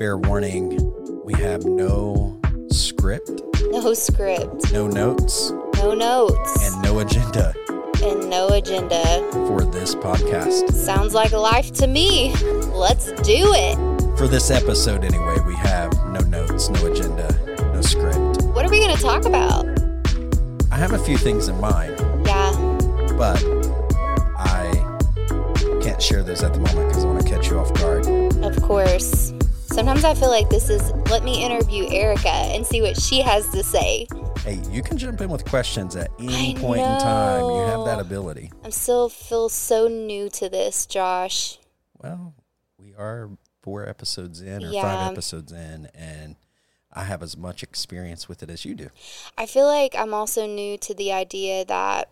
Fair 0.00 0.16
warning, 0.16 0.78
we 1.26 1.34
have 1.34 1.64
no 1.66 2.40
script, 2.70 3.30
No 3.68 3.92
script, 3.92 4.72
no 4.72 4.86
notes, 4.86 5.50
no 5.76 5.92
notes, 5.94 6.72
and 6.72 6.82
no 6.82 7.00
agenda 7.00 7.52
and 8.02 8.30
no 8.30 8.48
agenda. 8.48 9.02
for 9.46 9.62
this 9.62 9.94
podcast. 9.94 10.72
Sounds 10.72 11.12
like 11.12 11.32
life 11.32 11.70
to 11.74 11.86
me. 11.86 12.34
Let's 12.72 13.12
do 13.20 13.52
it. 13.54 13.76
For 14.16 14.26
this 14.26 14.50
episode, 14.50 15.04
anyway, 15.04 15.36
we 15.46 15.54
have 15.56 15.92
no 16.06 16.20
notes, 16.20 16.70
no 16.70 16.86
agenda, 16.86 17.28
no 17.74 17.82
script. 17.82 18.42
What 18.54 18.64
are 18.64 18.70
we 18.70 18.80
going 18.80 18.96
to 18.96 19.02
talk 19.02 19.26
about? 19.26 19.66
I 20.72 20.76
have 20.76 20.94
a 20.94 20.98
few 20.98 21.18
things 21.18 21.48
in 21.48 21.60
mind, 21.60 21.94
Yeah, 22.24 22.52
but 23.18 23.36
I 24.38 24.72
can't 25.82 26.00
share 26.00 26.22
those 26.22 26.42
at 26.42 26.54
the 26.54 26.60
moment 26.60 26.88
because 26.88 27.04
I 27.04 27.06
want 27.06 27.20
to 27.22 27.28
catch 27.28 27.50
you 27.50 27.58
off 27.58 27.70
guard. 27.74 28.06
of 28.42 28.62
course. 28.62 29.29
Sometimes 29.80 30.04
I 30.04 30.12
feel 30.12 30.28
like 30.28 30.50
this 30.50 30.68
is 30.68 30.92
let 31.08 31.24
me 31.24 31.42
interview 31.42 31.86
Erica 31.88 32.28
and 32.28 32.66
see 32.66 32.82
what 32.82 33.00
she 33.00 33.22
has 33.22 33.48
to 33.48 33.62
say. 33.62 34.06
Hey, 34.40 34.60
you 34.70 34.82
can 34.82 34.98
jump 34.98 35.22
in 35.22 35.30
with 35.30 35.46
questions 35.46 35.96
at 35.96 36.10
any 36.18 36.54
I 36.54 36.60
point 36.60 36.82
in 36.82 36.98
time. 36.98 37.44
You 37.46 37.60
have 37.62 37.86
that 37.86 37.98
ability. 37.98 38.52
I'm 38.62 38.72
still 38.72 39.08
feel 39.08 39.48
so 39.48 39.88
new 39.88 40.28
to 40.28 40.50
this, 40.50 40.84
Josh. 40.84 41.56
Well, 41.96 42.34
we 42.76 42.94
are 42.94 43.30
four 43.62 43.88
episodes 43.88 44.42
in 44.42 44.62
or 44.62 44.70
Yeah. 44.70 44.82
five 44.82 45.12
episodes 45.12 45.50
in, 45.50 45.88
and 45.94 46.36
I 46.92 47.04
have 47.04 47.22
as 47.22 47.38
much 47.38 47.62
experience 47.62 48.28
with 48.28 48.42
it 48.42 48.50
as 48.50 48.66
you 48.66 48.74
do. 48.74 48.90
I 49.38 49.46
feel 49.46 49.64
like 49.66 49.94
I'm 49.94 50.12
also 50.12 50.44
new 50.44 50.76
to 50.76 50.92
the 50.92 51.10
idea 51.10 51.64
that 51.64 52.10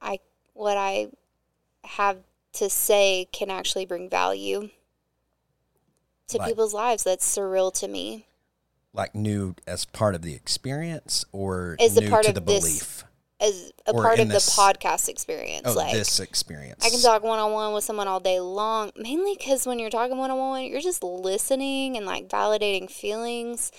I 0.00 0.20
what 0.54 0.78
I 0.78 1.08
have 1.84 2.20
to 2.54 2.70
say 2.70 3.28
can 3.30 3.50
actually 3.50 3.84
bring 3.84 4.08
value 4.08 4.70
to 6.28 6.38
Like- 6.38 6.48
people's 6.48 6.74
lives. 6.74 7.02
That's 7.04 7.26
surreal 7.36 7.72
to 7.74 7.88
me. 7.88 8.26
Like 8.92 9.14
new 9.14 9.54
as 9.66 9.84
part 9.84 10.14
of 10.14 10.22
the 10.22 10.34
experience 10.34 11.24
or 11.32 11.76
As 11.78 11.96
a 11.98 12.08
part 12.08 12.24
to 12.24 12.30
of 12.30 12.34
the 12.36 12.40
this 12.40 12.60
belief? 12.64 13.04
As 13.38 13.72
a 13.86 13.92
Or 13.92 14.02
part 14.02 14.18
of 14.18 14.28
this- 14.30 14.46
the 14.46 14.52
podcast 14.52 15.10
experience, 15.10 15.64
Oh, 15.66 15.74
like 15.74 15.92
this 15.92 16.18
experience. 16.20 16.82
I 16.84 16.88
can 16.88 17.00
talk 17.02 17.22
one 17.22 17.38
on 17.38 17.52
one 17.52 17.74
with 17.74 17.84
someone 17.84 18.08
all 18.08 18.20
day 18.20 18.40
long. 18.40 18.92
Mainly 18.96 19.36
because 19.38 19.66
when 19.66 19.78
you're 19.78 19.90
talking 19.90 20.16
one 20.16 20.30
on 20.30 20.38
one, 20.38 20.64
you're 20.64 20.80
just 20.80 21.02
listening 21.02 21.98
and 21.98 22.06
like 22.06 22.28
validating 22.28 22.90
feelings, 22.90 23.70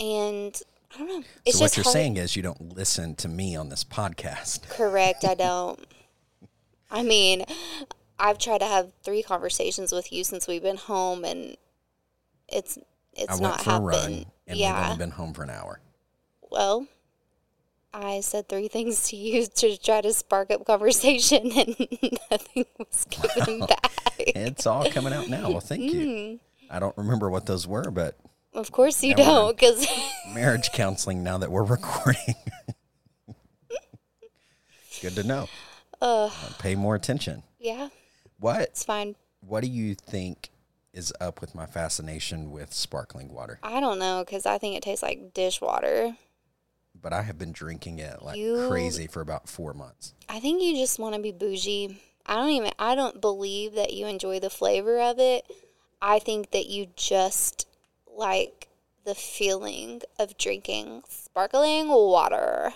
and 0.00 0.60
I 0.92 0.98
don't 0.98 1.08
know. 1.08 1.22
It's 1.46 1.58
so 1.58 1.64
what 1.64 1.76
you're 1.76 1.84
hard. 1.84 1.92
saying 1.92 2.16
is 2.16 2.34
you 2.34 2.42
don't 2.42 2.74
listen 2.76 3.14
to 3.16 3.28
me 3.28 3.54
on 3.54 3.68
this 3.68 3.84
podcast. 3.84 4.68
Correct. 4.68 5.24
I 5.24 5.34
don't. 5.34 5.78
I 6.90 7.04
mean, 7.04 7.44
I've 8.18 8.38
tried 8.38 8.58
to 8.58 8.66
have 8.66 8.92
three 9.02 9.22
conversations 9.22 9.92
with 9.92 10.12
you 10.12 10.22
since 10.24 10.46
we've 10.46 10.62
been 10.62 10.76
home, 10.76 11.24
and 11.24 11.56
it's 12.48 12.78
it's 13.14 13.40
not 13.40 13.60
for 13.62 13.70
a 13.72 13.80
run, 13.80 13.98
happened. 14.00 14.26
and 14.46 14.56
we've 14.56 14.58
Yeah. 14.60 14.84
only 14.86 14.98
been 14.98 15.10
home 15.10 15.34
for 15.34 15.42
an 15.42 15.50
hour. 15.50 15.80
Well, 16.50 16.86
I 17.94 18.20
said 18.20 18.48
three 18.48 18.68
things 18.68 19.08
to 19.08 19.16
you 19.16 19.46
to 19.56 19.76
try 19.76 20.00
to 20.00 20.12
spark 20.12 20.50
up 20.50 20.64
conversation, 20.64 21.50
and 21.56 21.76
nothing 22.30 22.64
was 22.78 23.06
given 23.10 23.60
back. 23.66 23.92
It's 24.18 24.66
all 24.66 24.88
coming 24.90 25.12
out 25.12 25.28
now. 25.28 25.50
Well, 25.50 25.60
thank 25.60 25.82
you. 25.82 26.00
Mm, 26.06 26.38
I 26.70 26.78
don't 26.78 26.96
remember 26.96 27.28
what 27.28 27.46
those 27.46 27.66
were, 27.66 27.90
but 27.90 28.16
of 28.54 28.70
course 28.70 29.02
you 29.02 29.14
don't, 29.14 29.56
because 29.58 29.86
marriage 30.32 30.70
counseling 30.72 31.22
now 31.22 31.38
that 31.38 31.50
we're 31.50 31.64
recording. 31.64 32.34
Good 35.00 35.14
to 35.16 35.24
know. 35.24 35.48
uh, 36.00 36.30
Pay 36.60 36.74
more 36.76 36.94
attention. 36.94 37.42
yeah, 37.58 37.88
What 38.42 38.60
it's 38.62 38.84
fine. 38.84 39.14
what 39.40 39.62
do 39.62 39.68
you 39.68 39.94
think 39.94 40.50
is 40.92 41.12
up 41.20 41.40
with 41.40 41.54
my 41.54 41.64
fascination 41.66 42.50
with 42.50 42.72
sparkling 42.74 43.32
water? 43.32 43.58
I 43.62 43.80
don't 43.80 43.98
know 43.98 44.22
because 44.26 44.44
I 44.46 44.58
think 44.58 44.76
it 44.76 44.82
tastes 44.82 45.02
like 45.02 45.32
dishwater. 45.32 46.16
But 47.00 47.12
I 47.12 47.22
have 47.22 47.38
been 47.38 47.52
drinking 47.52 47.98
it 48.00 48.20
like 48.22 48.36
You- 48.36 48.66
crazy 48.68 49.06
for 49.06 49.20
about 49.22 49.48
4 49.48 49.72
months. 49.72 50.12
I 50.28 50.38
think 50.40 50.62
you 50.62 50.74
just 50.76 50.98
want 50.98 51.14
to 51.14 51.20
be 51.20 51.32
bougie. 51.32 51.98
I 52.26 52.34
don't 52.34 52.50
even 52.50 52.72
I 52.78 52.94
don't 52.94 53.20
believe 53.20 53.74
that 53.74 53.92
you 53.92 54.06
enjoy 54.06 54.38
the 54.40 54.50
flavor 54.50 55.00
of 55.00 55.18
it. 55.18 55.44
I 56.00 56.18
think 56.18 56.50
that 56.50 56.66
you 56.66 56.88
just 56.96 57.66
like 58.06 58.68
the 59.04 59.14
feeling 59.14 60.02
of 60.18 60.36
drinking 60.36 61.02
sparkling 61.08 61.88
water. 61.88 62.72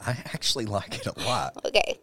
I 0.00 0.10
actually 0.26 0.66
like 0.66 0.94
it 0.98 1.06
a 1.06 1.18
lot. 1.26 1.64
Okay. 1.64 1.98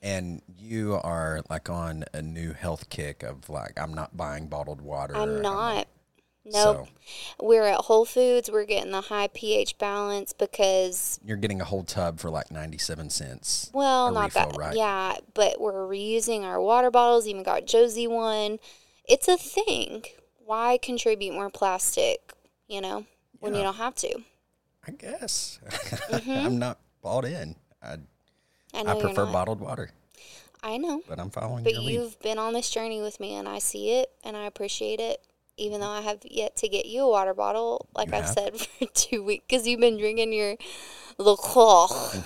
And 0.00 0.42
you 0.56 0.94
are 1.02 1.42
like 1.50 1.68
on 1.68 2.04
a 2.12 2.22
new 2.22 2.52
health 2.52 2.88
kick 2.88 3.22
of 3.22 3.48
like 3.48 3.78
I'm 3.78 3.94
not 3.94 4.16
buying 4.16 4.48
bottled 4.48 4.80
water. 4.80 5.16
I'm 5.16 5.42
not. 5.42 5.88
Nope. 6.52 6.88
So 6.88 6.88
We're 7.44 7.64
at 7.64 7.80
Whole 7.80 8.04
Foods. 8.04 8.50
We're 8.50 8.64
getting 8.64 8.92
the 8.92 9.02
high 9.02 9.28
pH 9.28 9.76
balance 9.78 10.32
because 10.32 11.20
you're 11.24 11.36
getting 11.36 11.60
a 11.60 11.64
whole 11.64 11.84
tub 11.84 12.20
for 12.20 12.30
like 12.30 12.50
97 12.50 13.10
cents. 13.10 13.70
well, 13.74 14.10
not 14.12 14.34
refill, 14.34 14.50
that. 14.50 14.56
right? 14.58 14.76
Yeah, 14.76 15.16
but 15.34 15.60
we're 15.60 15.86
reusing 15.86 16.44
our 16.44 16.60
water 16.60 16.90
bottles. 16.90 17.26
Even 17.26 17.42
got 17.42 17.66
Josie 17.66 18.06
one. 18.06 18.58
It's 19.04 19.28
a 19.28 19.36
thing. 19.36 20.04
Why 20.38 20.78
contribute 20.80 21.34
more 21.34 21.50
plastic? 21.50 22.32
You 22.66 22.80
know, 22.80 23.06
when 23.40 23.54
you 23.54 23.62
don't 23.62 23.76
have 23.76 23.94
to. 23.96 24.20
I 24.86 24.92
guess. 24.92 25.60
Mm-hmm. 26.08 26.30
I'm 26.30 26.58
not 26.58 26.78
bought 27.02 27.26
in. 27.26 27.54
I, 27.82 27.96
I 28.74 28.80
I 28.80 29.00
prefer 29.00 29.26
bottled 29.26 29.60
water, 29.60 29.90
I 30.62 30.76
know, 30.76 31.02
but 31.08 31.18
I'm 31.18 31.30
following 31.30 31.64
but 31.64 31.82
you've 31.82 32.18
been 32.20 32.38
on 32.38 32.52
this 32.52 32.70
journey 32.70 33.00
with 33.00 33.20
me, 33.20 33.34
and 33.34 33.48
I 33.48 33.58
see 33.58 33.92
it, 33.92 34.10
and 34.24 34.36
I 34.36 34.46
appreciate 34.46 35.00
it. 35.00 35.20
Even 35.56 35.80
though 35.80 35.90
I 35.90 36.02
have 36.02 36.20
yet 36.24 36.54
to 36.58 36.68
get 36.68 36.86
you 36.86 37.02
a 37.02 37.08
water 37.10 37.34
bottle, 37.34 37.88
like 37.94 38.08
You 38.08 38.14
I've 38.14 38.24
have? 38.26 38.34
said 38.34 38.56
for 38.60 38.86
two 38.94 39.22
weeks, 39.24 39.44
because 39.48 39.66
you've 39.66 39.80
been 39.80 39.98
drinking 39.98 40.32
your 40.32 40.56
LaCroix. 41.18 42.22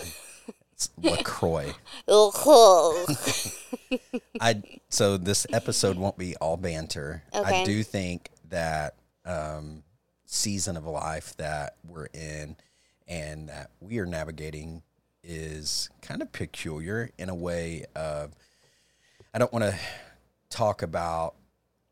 LaCroix. 1.03 1.73
LaCroix. 2.07 3.05
I 4.41 4.63
so 4.89 5.17
this 5.17 5.47
episode 5.53 5.97
won't 5.97 6.19
be 6.19 6.37
all 6.37 6.57
banter. 6.57 7.23
Okay. 7.35 7.63
I 7.63 7.65
do 7.65 7.83
think 7.83 8.31
that 8.51 8.97
um, 9.25 9.83
season 10.27 10.77
of 10.77 10.85
life 10.87 11.37
that 11.37 11.77
we're 11.87 12.07
in 12.07 12.57
and 13.09 13.49
that 13.49 13.71
we 13.81 13.99
are 13.99 14.07
navigating 14.07 14.83
is 15.22 15.91
kind 16.00 16.22
of 16.22 16.33
peculiar 16.33 17.10
in 17.19 17.28
a 17.28 17.34
way 17.34 17.84
of 17.94 18.33
I 19.34 19.38
don't 19.38 19.53
want 19.53 19.65
to 19.65 19.75
talk 20.50 20.83
about 20.83 21.34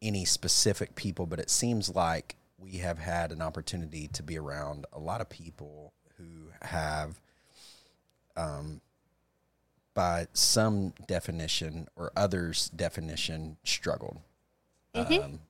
any 0.02 0.24
specific 0.24 0.94
people, 0.94 1.26
but 1.26 1.38
it 1.38 1.50
seems 1.50 1.94
like 1.94 2.36
we 2.58 2.78
have 2.78 2.98
had 2.98 3.32
an 3.32 3.40
opportunity 3.40 4.08
to 4.08 4.22
be 4.22 4.38
around 4.38 4.86
a 4.92 4.98
lot 4.98 5.20
of 5.20 5.28
people 5.28 5.92
who 6.18 6.50
have 6.62 7.20
um, 8.36 8.80
by 9.94 10.26
some 10.32 10.92
definition 11.06 11.88
or 11.96 12.12
others' 12.16 12.70
definition, 12.70 13.56
struggled 13.64 14.18
um, 14.94 15.40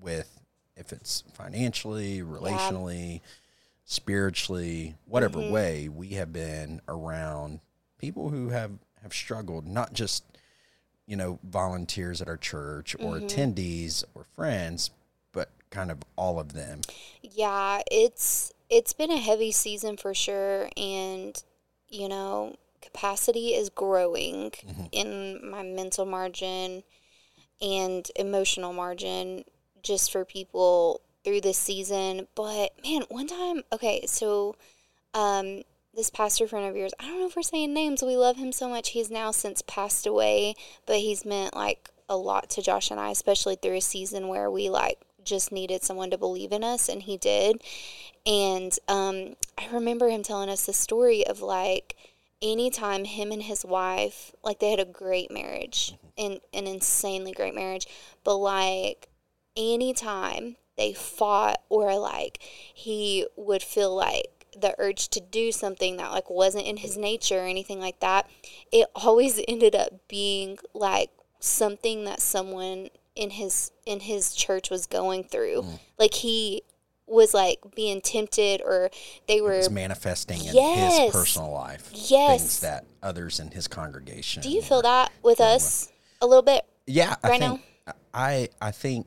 with 0.00 0.40
if 0.76 0.92
it's 0.92 1.22
financially, 1.32 2.20
relationally, 2.20 3.20
spiritually, 3.84 4.96
whatever 5.06 5.38
mm-hmm. 5.38 5.52
way, 5.52 5.88
we 5.88 6.08
have 6.10 6.32
been 6.32 6.80
around 6.88 7.60
people 7.98 8.30
who 8.30 8.48
have, 8.48 8.72
have 9.02 9.12
struggled, 9.12 9.66
not 9.66 9.92
just, 9.92 10.24
you 11.06 11.16
know, 11.16 11.38
volunteers 11.44 12.22
at 12.22 12.28
our 12.28 12.36
church 12.36 12.94
or 12.98 13.16
mm-hmm. 13.16 13.26
attendees 13.26 14.04
or 14.14 14.24
friends, 14.34 14.90
but 15.32 15.50
kind 15.70 15.90
of 15.90 15.98
all 16.16 16.38
of 16.38 16.52
them. 16.52 16.80
yeah, 17.22 17.82
it's 17.90 18.52
it's 18.70 18.94
been 18.94 19.10
a 19.10 19.18
heavy 19.18 19.52
season 19.52 19.96
for 19.96 20.14
sure, 20.14 20.68
and 20.76 21.42
you 21.88 22.08
know, 22.08 22.56
capacity 22.80 23.48
is 23.48 23.70
growing 23.70 24.50
mm-hmm. 24.50 24.84
in 24.92 25.50
my 25.50 25.62
mental 25.62 26.06
margin 26.06 26.82
and 27.60 28.10
emotional 28.16 28.72
margin 28.72 29.44
just 29.82 30.10
for 30.10 30.24
people 30.24 31.00
through 31.24 31.40
this 31.40 31.58
season. 31.58 32.28
But 32.34 32.72
man, 32.84 33.02
one 33.08 33.26
time, 33.26 33.62
okay, 33.72 34.04
so 34.06 34.56
um 35.14 35.62
this 35.94 36.10
pastor 36.10 36.48
friend 36.48 36.66
of 36.68 36.76
yours, 36.76 36.92
I 36.98 37.06
don't 37.06 37.20
know 37.20 37.26
if 37.26 37.36
we're 37.36 37.42
saying 37.42 37.72
names, 37.72 38.02
we 38.02 38.16
love 38.16 38.36
him 38.36 38.52
so 38.52 38.68
much. 38.68 38.90
He's 38.90 39.10
now 39.10 39.30
since 39.30 39.62
passed 39.62 40.06
away, 40.06 40.54
but 40.86 40.96
he's 40.96 41.24
meant 41.24 41.54
like 41.54 41.90
a 42.08 42.16
lot 42.16 42.50
to 42.50 42.62
Josh 42.62 42.90
and 42.90 42.98
I, 42.98 43.10
especially 43.10 43.56
through 43.56 43.76
a 43.76 43.80
season 43.80 44.28
where 44.28 44.50
we 44.50 44.68
like 44.70 44.98
just 45.24 45.52
needed 45.52 45.82
someone 45.82 46.10
to 46.10 46.18
believe 46.18 46.52
in 46.52 46.62
us 46.64 46.88
and 46.88 47.02
he 47.02 47.16
did. 47.16 47.62
And 48.26 48.76
um 48.88 49.36
I 49.58 49.68
remember 49.72 50.08
him 50.08 50.22
telling 50.22 50.48
us 50.48 50.66
the 50.66 50.72
story 50.72 51.26
of 51.26 51.40
like 51.40 51.96
anytime 52.42 53.04
him 53.04 53.32
and 53.32 53.42
his 53.42 53.64
wife 53.64 54.32
like 54.42 54.58
they 54.58 54.70
had 54.70 54.80
a 54.80 54.84
great 54.84 55.30
marriage 55.30 55.94
and 56.18 56.40
an 56.52 56.66
insanely 56.66 57.32
great 57.32 57.54
marriage 57.54 57.86
but 58.22 58.36
like 58.36 59.08
anytime 59.56 60.56
they 60.76 60.92
fought 60.92 61.60
or 61.68 61.98
like 61.98 62.38
he 62.42 63.26
would 63.36 63.62
feel 63.62 63.94
like 63.94 64.46
the 64.60 64.74
urge 64.78 65.08
to 65.08 65.20
do 65.20 65.50
something 65.50 65.96
that 65.96 66.12
like 66.12 66.30
wasn't 66.30 66.64
in 66.64 66.76
his 66.76 66.96
nature 66.96 67.40
or 67.40 67.46
anything 67.46 67.80
like 67.80 67.98
that 68.00 68.28
it 68.70 68.86
always 68.94 69.40
ended 69.48 69.74
up 69.74 70.06
being 70.08 70.58
like 70.74 71.10
something 71.40 72.04
that 72.04 72.20
someone 72.20 72.88
in 73.14 73.30
his 73.30 73.70
in 73.86 74.00
his 74.00 74.34
church 74.34 74.70
was 74.70 74.86
going 74.86 75.24
through. 75.24 75.62
Mm. 75.62 75.78
Like 75.98 76.14
he 76.14 76.62
was 77.06 77.34
like 77.34 77.60
being 77.74 78.00
tempted 78.00 78.62
or 78.62 78.90
they 79.28 79.40
were 79.40 79.68
manifesting 79.70 80.42
in 80.44 80.54
his 80.54 81.12
personal 81.12 81.52
life. 81.52 81.90
Yes. 81.92 82.40
Things 82.40 82.60
that 82.60 82.86
others 83.02 83.40
in 83.40 83.50
his 83.50 83.68
congregation. 83.68 84.42
Do 84.42 84.50
you 84.50 84.62
feel 84.62 84.82
that 84.82 85.12
with 85.22 85.40
us 85.40 85.92
a 86.20 86.26
little 86.26 86.42
bit? 86.42 86.64
Yeah, 86.86 87.14
I 87.22 87.28
right 87.28 87.40
think 87.40 87.60
I 88.12 88.48
I 88.60 88.70
think 88.70 89.06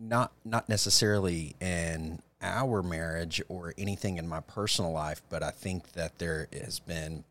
not 0.00 0.32
not 0.44 0.68
necessarily 0.68 1.54
in 1.60 2.22
our 2.40 2.82
marriage 2.82 3.42
or 3.48 3.74
anything 3.76 4.16
in 4.16 4.28
my 4.28 4.40
personal 4.40 4.92
life, 4.92 5.20
but 5.28 5.42
I 5.42 5.50
think 5.50 5.92
that 5.92 6.18
there 6.18 6.46
has 6.52 6.78
been 6.78 7.24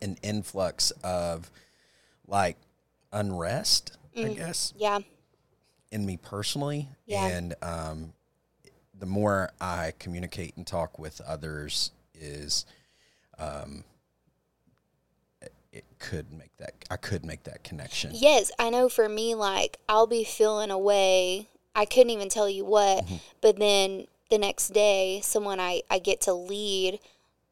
an 0.00 0.16
influx 0.22 0.90
of 1.04 1.50
like 2.26 2.56
unrest, 3.12 3.96
I 4.16 4.20
Mm. 4.20 4.36
guess, 4.36 4.72
Yeah. 4.76 5.00
in 5.92 6.06
me 6.06 6.16
personally. 6.16 6.88
Yeah. 7.04 7.26
And 7.26 7.54
um, 7.62 8.14
the 8.98 9.06
more 9.06 9.50
I 9.60 9.92
communicate 9.98 10.56
and 10.56 10.66
talk 10.66 10.98
with 10.98 11.20
others, 11.20 11.90
is 12.14 12.64
um, 13.38 13.84
it- 15.42 15.52
it 15.72 15.84
could 15.98 16.32
make 16.32 16.56
that 16.56 16.72
I 16.90 16.96
could 16.96 17.22
make 17.24 17.42
that 17.44 17.62
connection. 17.62 18.12
Yes, 18.14 18.50
I 18.58 18.70
know 18.70 18.88
for 18.88 19.08
me, 19.10 19.34
like, 19.34 19.78
I'll 19.88 20.06
be 20.06 20.24
feeling 20.24 20.70
a 20.70 20.78
way. 20.78 21.48
I 21.76 21.84
couldn't 21.84 22.10
even 22.10 22.28
tell 22.28 22.48
you 22.50 22.64
what, 22.64 23.04
Mm-hmm. 23.04 23.16
but 23.40 23.58
then 23.58 24.06
the 24.30 24.38
next 24.38 24.70
day, 24.70 25.20
someone 25.22 25.60
I, 25.60 25.82
I 25.88 26.00
get 26.00 26.20
to 26.22 26.34
lead 26.34 26.98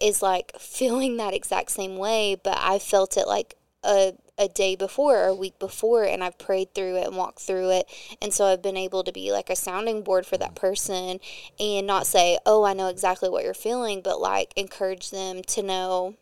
is 0.00 0.22
like 0.22 0.52
feeling 0.58 1.16
that 1.18 1.34
exact 1.34 1.70
same 1.70 1.96
way, 1.96 2.36
but 2.42 2.56
I 2.58 2.78
felt 2.80 3.16
it 3.16 3.28
like 3.28 3.54
a, 3.84 4.14
a 4.38 4.48
day 4.48 4.74
before 4.74 5.18
or 5.18 5.26
a 5.28 5.34
week 5.34 5.58
before, 5.60 6.02
and 6.04 6.24
I've 6.24 6.38
prayed 6.38 6.74
through 6.74 6.96
it 6.96 7.06
and 7.06 7.16
walked 7.16 7.38
through 7.40 7.70
it. 7.70 7.86
And 8.20 8.32
so 8.34 8.46
I've 8.46 8.62
been 8.62 8.76
able 8.78 9.04
to 9.04 9.12
be 9.12 9.30
like 9.30 9.50
a 9.50 9.54
sounding 9.56 10.02
board 10.02 10.26
for 10.26 10.36
Mm-hmm. 10.36 10.42
that 10.54 10.54
person 10.56 11.20
and 11.60 11.86
not 11.86 12.06
say, 12.06 12.38
oh, 12.44 12.64
I 12.64 12.72
know 12.72 12.88
exactly 12.88 13.28
what 13.28 13.44
you're 13.44 13.54
feeling, 13.54 14.00
but 14.02 14.20
like 14.20 14.52
encourage 14.56 15.10
them 15.10 15.42
to 15.42 15.62
know 15.62 16.14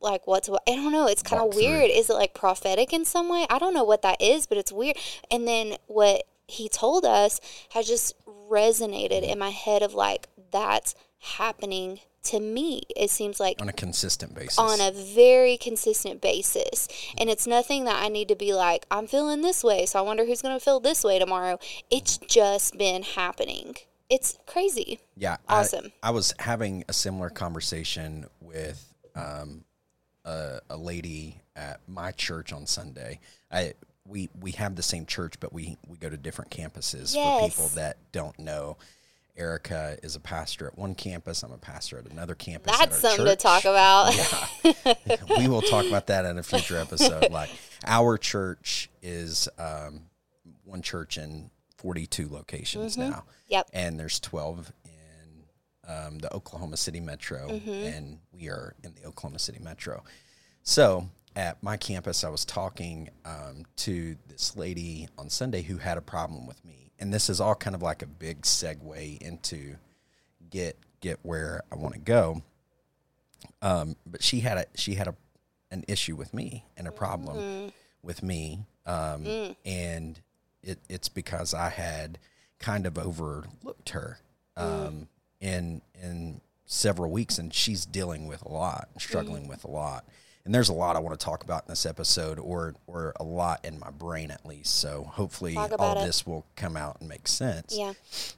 like 0.00 0.26
what's 0.26 0.48
what 0.48 0.62
I 0.68 0.74
don't 0.76 0.92
know. 0.92 1.06
It's 1.06 1.22
kind 1.22 1.40
of 1.42 1.52
through. 1.54 1.62
weird. 1.62 1.90
Is 1.90 2.10
it 2.10 2.14
like 2.14 2.34
prophetic 2.34 2.92
in 2.92 3.04
some 3.04 3.28
way? 3.28 3.46
I 3.48 3.58
don't 3.58 3.72
know 3.74 3.84
what 3.84 4.02
that 4.02 4.20
is, 4.20 4.46
but 4.46 4.58
it's 4.58 4.72
weird. 4.72 4.96
And 5.30 5.46
then 5.48 5.76
what 5.86 6.24
he 6.52 6.68
told 6.68 7.04
us 7.04 7.40
has 7.70 7.86
just 7.86 8.14
resonated 8.26 9.22
in 9.22 9.38
my 9.38 9.50
head 9.50 9.82
of 9.82 9.94
like 9.94 10.28
that's 10.50 10.94
happening 11.18 12.00
to 12.24 12.38
me. 12.38 12.82
It 12.96 13.10
seems 13.10 13.40
like 13.40 13.60
on 13.60 13.68
a 13.68 13.72
consistent 13.72 14.34
basis. 14.34 14.58
on 14.58 14.80
a 14.80 14.92
very 14.92 15.56
consistent 15.56 16.20
basis. 16.20 16.88
And 17.18 17.28
it's 17.28 17.46
nothing 17.46 17.84
that 17.86 18.02
I 18.02 18.08
need 18.08 18.28
to 18.28 18.36
be 18.36 18.54
like, 18.54 18.86
I'm 18.90 19.06
feeling 19.06 19.42
this 19.42 19.64
way, 19.64 19.86
so 19.86 19.98
I 19.98 20.02
wonder 20.02 20.24
who's 20.24 20.42
going 20.42 20.56
to 20.56 20.64
feel 20.64 20.78
this 20.80 21.02
way 21.02 21.18
tomorrow. 21.18 21.58
It's 21.90 22.18
just 22.18 22.78
been 22.78 23.02
happening. 23.02 23.76
It's 24.08 24.38
crazy. 24.46 25.00
yeah, 25.16 25.38
I- 25.48 25.60
awesome. 25.60 25.92
I, 26.02 26.10
was 26.10 26.34
having 26.38 26.84
a 26.88 26.92
similar 26.92 27.30
conversation 27.30 28.26
with 28.40 28.94
um, 29.16 29.64
a, 30.24 30.60
a 30.68 30.76
lady 30.76 31.40
at 31.56 31.80
my 31.88 32.12
church 32.12 32.52
on 32.52 32.66
Sunday. 32.66 33.20
I 33.50 33.72
we 34.06 34.28
we 34.38 34.52
have 34.52 34.76
the 34.76 34.82
same 34.82 35.06
church, 35.06 35.34
but 35.40 35.52
we 35.52 35.76
we 35.86 35.96
go 35.96 36.08
to 36.08 36.16
different 36.16 36.50
campuses 36.50 37.14
for 37.14 37.48
people 37.48 37.68
that 37.74 37.98
don't 38.12 38.38
know. 38.38 38.76
Erica 39.34 39.96
is 40.02 40.14
a 40.14 40.20
pastor 40.20 40.66
at 40.66 40.76
one 40.76 40.94
campus. 40.94 41.42
I'm 41.42 41.52
a 41.52 41.56
pastor 41.58 41.98
at 41.98 42.10
another 42.10 42.34
campus. 42.34 42.74
at 42.74 42.90
That's 42.90 43.00
something 43.00 43.24
to 43.24 43.34
talk 43.36 43.64
about. 43.64 44.14
yeah. 44.14 45.16
we 45.38 45.48
will 45.48 45.62
talk 45.62 45.86
about 45.86 46.08
that 46.08 46.26
in 46.26 46.36
a 46.36 46.42
future 46.42 46.76
episode. 46.76 47.28
Like 47.30 47.48
our 47.86 48.18
church 48.18 48.90
is 49.00 49.48
um, 49.58 50.02
one 50.64 50.82
church 50.82 51.16
in 51.16 51.50
42 51.78 52.28
locations 52.28 52.98
now. 52.98 53.04
Mm-hmm. 53.10 53.28
Yep. 53.48 53.70
And 53.72 53.98
there's 53.98 54.20
12 54.20 54.70
in 54.84 55.90
um, 55.90 56.18
the 56.18 56.32
Oklahoma 56.34 56.76
City 56.76 57.00
Metro, 57.00 57.48
Mm-hmm. 57.48 57.70
and 57.70 58.18
we 58.32 58.48
are 58.50 58.74
in 58.84 58.92
the 58.94 59.06
Oklahoma 59.08 59.38
City 59.38 59.60
Metro. 59.60 60.02
So 60.62 61.08
at 61.34 61.62
my 61.62 61.76
campus, 61.76 62.24
I 62.24 62.28
was 62.28 62.44
talking 62.44 63.08
um, 63.24 63.64
to 63.76 64.16
this 64.28 64.56
lady 64.56 65.08
on 65.18 65.30
Sunday 65.30 65.62
who 65.62 65.78
had 65.78 65.98
a 65.98 66.02
problem 66.02 66.46
with 66.46 66.64
me, 66.64 66.92
and 66.98 67.12
this 67.12 67.30
is 67.30 67.40
all 67.40 67.54
kind 67.54 67.74
of 67.74 67.82
like 67.82 68.02
a 68.02 68.06
big 68.06 68.42
segue 68.42 69.20
into 69.22 69.76
get 70.50 70.78
get 71.00 71.18
where 71.22 71.62
I 71.72 71.76
want 71.76 71.94
to 71.94 72.00
go. 72.00 72.42
Um, 73.60 73.96
but 74.06 74.22
she 74.22 74.40
had 74.40 74.58
a 74.58 74.66
she 74.74 74.94
had 74.94 75.08
a 75.08 75.14
an 75.70 75.84
issue 75.88 76.16
with 76.16 76.34
me 76.34 76.64
and 76.76 76.86
a 76.86 76.92
problem 76.92 77.72
with 78.02 78.22
me, 78.22 78.66
um, 78.84 79.54
and 79.64 80.20
it, 80.62 80.78
it's 80.88 81.08
because 81.08 81.54
I 81.54 81.70
had 81.70 82.18
kind 82.58 82.86
of 82.86 82.98
overlooked 82.98 83.90
her 83.90 84.18
um, 84.56 85.08
in 85.40 85.80
in 86.00 86.40
several 86.66 87.10
weeks, 87.10 87.38
and 87.38 87.52
she's 87.54 87.84
dealing 87.86 88.26
with 88.26 88.42
a 88.42 88.48
lot, 88.48 88.88
struggling 88.98 89.48
with 89.48 89.64
a 89.64 89.70
lot. 89.70 90.04
And 90.44 90.52
there's 90.54 90.68
a 90.70 90.72
lot 90.72 90.96
I 90.96 90.98
want 90.98 91.18
to 91.18 91.24
talk 91.24 91.44
about 91.44 91.62
in 91.66 91.68
this 91.72 91.86
episode, 91.86 92.38
or 92.38 92.74
or 92.86 93.12
a 93.20 93.24
lot 93.24 93.64
in 93.64 93.78
my 93.78 93.90
brain 93.90 94.30
at 94.30 94.44
least. 94.44 94.74
So 94.80 95.04
hopefully, 95.04 95.56
all 95.56 95.98
it. 95.98 96.04
this 96.04 96.26
will 96.26 96.44
come 96.56 96.76
out 96.76 96.96
and 97.00 97.08
make 97.08 97.28
sense 97.28 97.76
Yeah. 97.78 97.92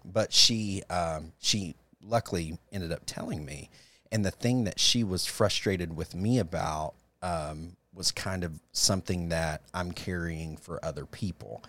but 0.05 0.33
she 0.33 0.83
um, 0.91 1.33
she 1.41 1.77
luckily 2.03 2.59
ended 2.73 2.93
up 2.93 3.01
telling 3.07 3.45
me 3.45 3.71
and 4.13 4.25
the 4.25 4.31
thing 4.31 4.65
that 4.65 4.79
she 4.79 5.03
was 5.03 5.25
frustrated 5.27 5.97
with 5.97 6.15
me 6.15 6.39
about 6.39 6.93
um, 7.23 7.77
was 7.95 8.13
kind 8.13 8.45
of 8.45 8.61
something 8.73 9.31
that 9.31 9.63
i'm 9.73 9.91
carrying 9.91 10.57
for 10.59 10.85
other 10.85 11.07
people 11.07 11.63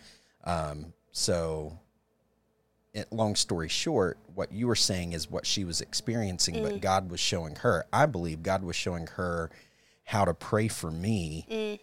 um, 0.43 0.93
so 1.13 1.79
it, 2.93 3.11
long 3.13 3.35
story 3.35 3.69
short 3.69 4.17
what 4.33 4.51
you 4.51 4.67
were 4.67 4.75
saying 4.75 5.13
is 5.13 5.31
what 5.31 5.45
she 5.45 5.63
was 5.63 5.79
experiencing 5.79 6.61
but 6.61 6.81
god 6.81 7.09
was 7.09 7.19
showing 7.21 7.55
her 7.55 7.85
i 7.93 8.05
believe 8.05 8.43
god 8.43 8.61
was 8.61 8.75
showing 8.75 9.07
her 9.07 9.49
how 10.05 10.23
to 10.23 10.33
pray 10.33 10.67
for 10.67 10.91
me 10.91 11.45
mm. 11.51 11.79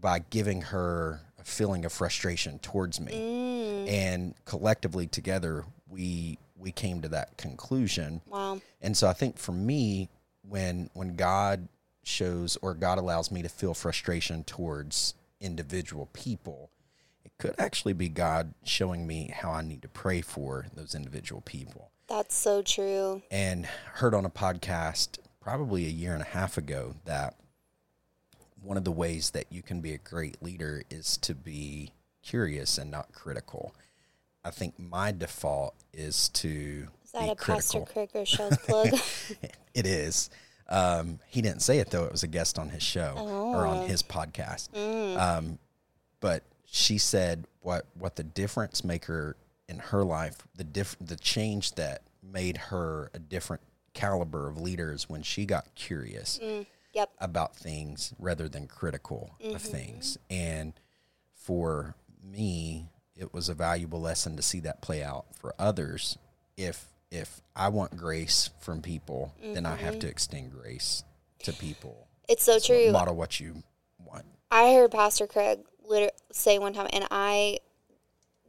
by 0.00 0.18
giving 0.18 0.62
her 0.62 1.20
a 1.38 1.44
feeling 1.44 1.84
of 1.84 1.92
frustration 1.92 2.58
towards 2.58 3.00
me. 3.00 3.12
Mm. 3.12 3.88
And 3.88 4.34
collectively 4.44 5.06
together 5.06 5.64
we 5.88 6.38
we 6.56 6.72
came 6.72 7.02
to 7.02 7.08
that 7.08 7.36
conclusion. 7.36 8.20
Wow. 8.26 8.60
and 8.80 8.96
so 8.96 9.06
i 9.06 9.12
think 9.12 9.38
for 9.38 9.52
me 9.52 10.08
when 10.42 10.90
when 10.94 11.16
god 11.16 11.68
shows 12.02 12.56
or 12.62 12.74
god 12.74 12.98
allows 12.98 13.30
me 13.30 13.42
to 13.42 13.48
feel 13.48 13.74
frustration 13.74 14.44
towards 14.44 15.14
individual 15.40 16.08
people 16.12 16.70
it 17.24 17.32
could 17.38 17.54
actually 17.58 17.92
be 17.92 18.08
god 18.08 18.54
showing 18.64 19.06
me 19.06 19.32
how 19.34 19.50
i 19.50 19.62
need 19.62 19.82
to 19.82 19.88
pray 19.88 20.20
for 20.20 20.66
those 20.74 20.94
individual 20.94 21.40
people. 21.42 21.90
That's 22.08 22.34
so 22.36 22.62
true. 22.62 23.22
and 23.30 23.66
heard 23.94 24.14
on 24.14 24.24
a 24.24 24.30
podcast 24.30 25.18
probably 25.46 25.86
a 25.86 25.90
year 25.90 26.12
and 26.12 26.22
a 26.22 26.26
half 26.26 26.58
ago 26.58 26.92
that 27.04 27.36
one 28.60 28.76
of 28.76 28.82
the 28.82 28.90
ways 28.90 29.30
that 29.30 29.44
you 29.48 29.62
can 29.62 29.80
be 29.80 29.92
a 29.94 29.98
great 29.98 30.42
leader 30.42 30.82
is 30.90 31.16
to 31.18 31.36
be 31.36 31.92
curious 32.20 32.78
and 32.78 32.90
not 32.90 33.12
critical. 33.12 33.72
I 34.44 34.50
think 34.50 34.76
my 34.76 35.12
default 35.12 35.76
is 35.92 36.30
to 36.30 36.88
Is 37.04 37.12
that 37.12 37.30
a 37.30 37.36
critical. 37.36 37.86
Pastor 37.86 37.92
Craig 37.92 38.10
Groeschel's 38.12 38.58
plug? 38.66 38.88
It 39.72 39.86
is. 39.86 40.30
Um, 40.68 41.20
he 41.28 41.42
didn't 41.42 41.62
say 41.62 41.78
it 41.78 41.90
though; 41.90 42.02
it 42.06 42.10
was 42.10 42.24
a 42.24 42.28
guest 42.28 42.58
on 42.58 42.70
his 42.70 42.82
show 42.82 43.14
or 43.16 43.66
Oh. 43.66 43.70
on 43.70 43.86
his 43.88 44.02
podcast. 44.02 44.70
Mm. 44.70 45.16
Um, 45.16 45.58
but 46.18 46.42
she 46.64 46.98
said 46.98 47.46
what 47.60 47.86
what 47.94 48.16
the 48.16 48.24
difference 48.24 48.82
maker 48.82 49.36
in 49.68 49.78
her 49.78 50.02
life, 50.02 50.38
the 50.56 50.64
diff- 50.64 50.96
the 51.00 51.14
change 51.14 51.76
that 51.76 52.02
made 52.20 52.56
her 52.56 53.12
a 53.14 53.20
different 53.20 53.62
caliber 53.96 54.46
of 54.48 54.60
leaders 54.60 55.08
when 55.08 55.22
she 55.22 55.44
got 55.46 55.74
curious 55.74 56.38
Mm. 56.42 56.66
Yep. 56.92 57.10
about 57.18 57.56
things 57.56 58.14
rather 58.18 58.48
than 58.48 58.66
critical 58.68 59.34
of 59.40 59.46
Mm-hmm. 59.62 59.70
things. 59.72 60.18
And 60.30 60.72
for 61.34 61.94
me, 62.22 62.88
it 63.16 63.32
was 63.32 63.48
a 63.48 63.54
valuable 63.54 64.00
lesson 64.00 64.36
to 64.36 64.42
see 64.42 64.60
that 64.60 64.80
play 64.82 65.02
out 65.02 65.34
for 65.34 65.54
others. 65.58 66.18
If 66.56 66.86
if 67.10 67.40
I 67.54 67.68
want 67.68 67.96
grace 67.96 68.50
from 68.60 68.82
people, 68.82 69.32
then 69.54 69.64
I 69.64 69.76
have 69.76 69.98
to 70.00 70.08
extend 70.08 70.50
grace 70.52 71.04
to 71.44 71.52
people. 71.52 72.08
It's 72.28 72.42
so 72.44 72.58
So 72.58 72.72
Mm-hmm. 72.74 72.82
true. 72.84 72.92
model 72.92 73.14
what 73.16 73.38
you 73.40 73.62
want. 74.04 74.26
I 74.50 74.74
heard 74.74 74.90
Pastor 74.90 75.26
Craig 75.26 75.60
say 76.32 76.58
one 76.58 76.72
time, 76.72 76.88
and 76.92 77.06
I 77.10 77.58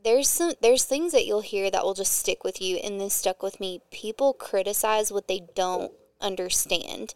there's 0.03 0.29
some 0.29 0.53
there's 0.61 0.85
things 0.85 1.11
that 1.11 1.25
you'll 1.25 1.41
hear 1.41 1.69
that 1.71 1.83
will 1.83 1.93
just 1.93 2.13
stick 2.13 2.43
with 2.43 2.61
you, 2.61 2.77
and 2.77 2.99
this 2.99 3.13
stuck 3.13 3.43
with 3.43 3.59
me. 3.59 3.81
People 3.91 4.33
criticize 4.33 5.11
what 5.11 5.27
they 5.27 5.41
don't 5.55 5.91
understand, 6.21 7.13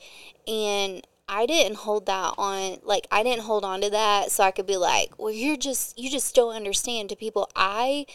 and 0.48 1.06
I 1.28 1.46
didn't 1.46 1.78
hold 1.78 2.08
that 2.08 2.34
on 2.38 2.80
like 2.84 3.08
I 3.12 3.24
didn't 3.24 3.44
hold 3.44 3.64
on 3.64 3.82
to 3.82 3.90
that 3.92 4.32
so 4.32 4.44
I 4.44 4.52
could 4.52 4.68
be 4.68 4.78
like, 4.78 5.18
well, 5.18 5.32
you're 5.32 5.58
just 5.58 5.98
you 5.98 6.10
just 6.10 6.36
don't 6.36 6.56
understand 6.56 7.10
to 7.10 7.16
people. 7.16 7.50
I 7.56 8.06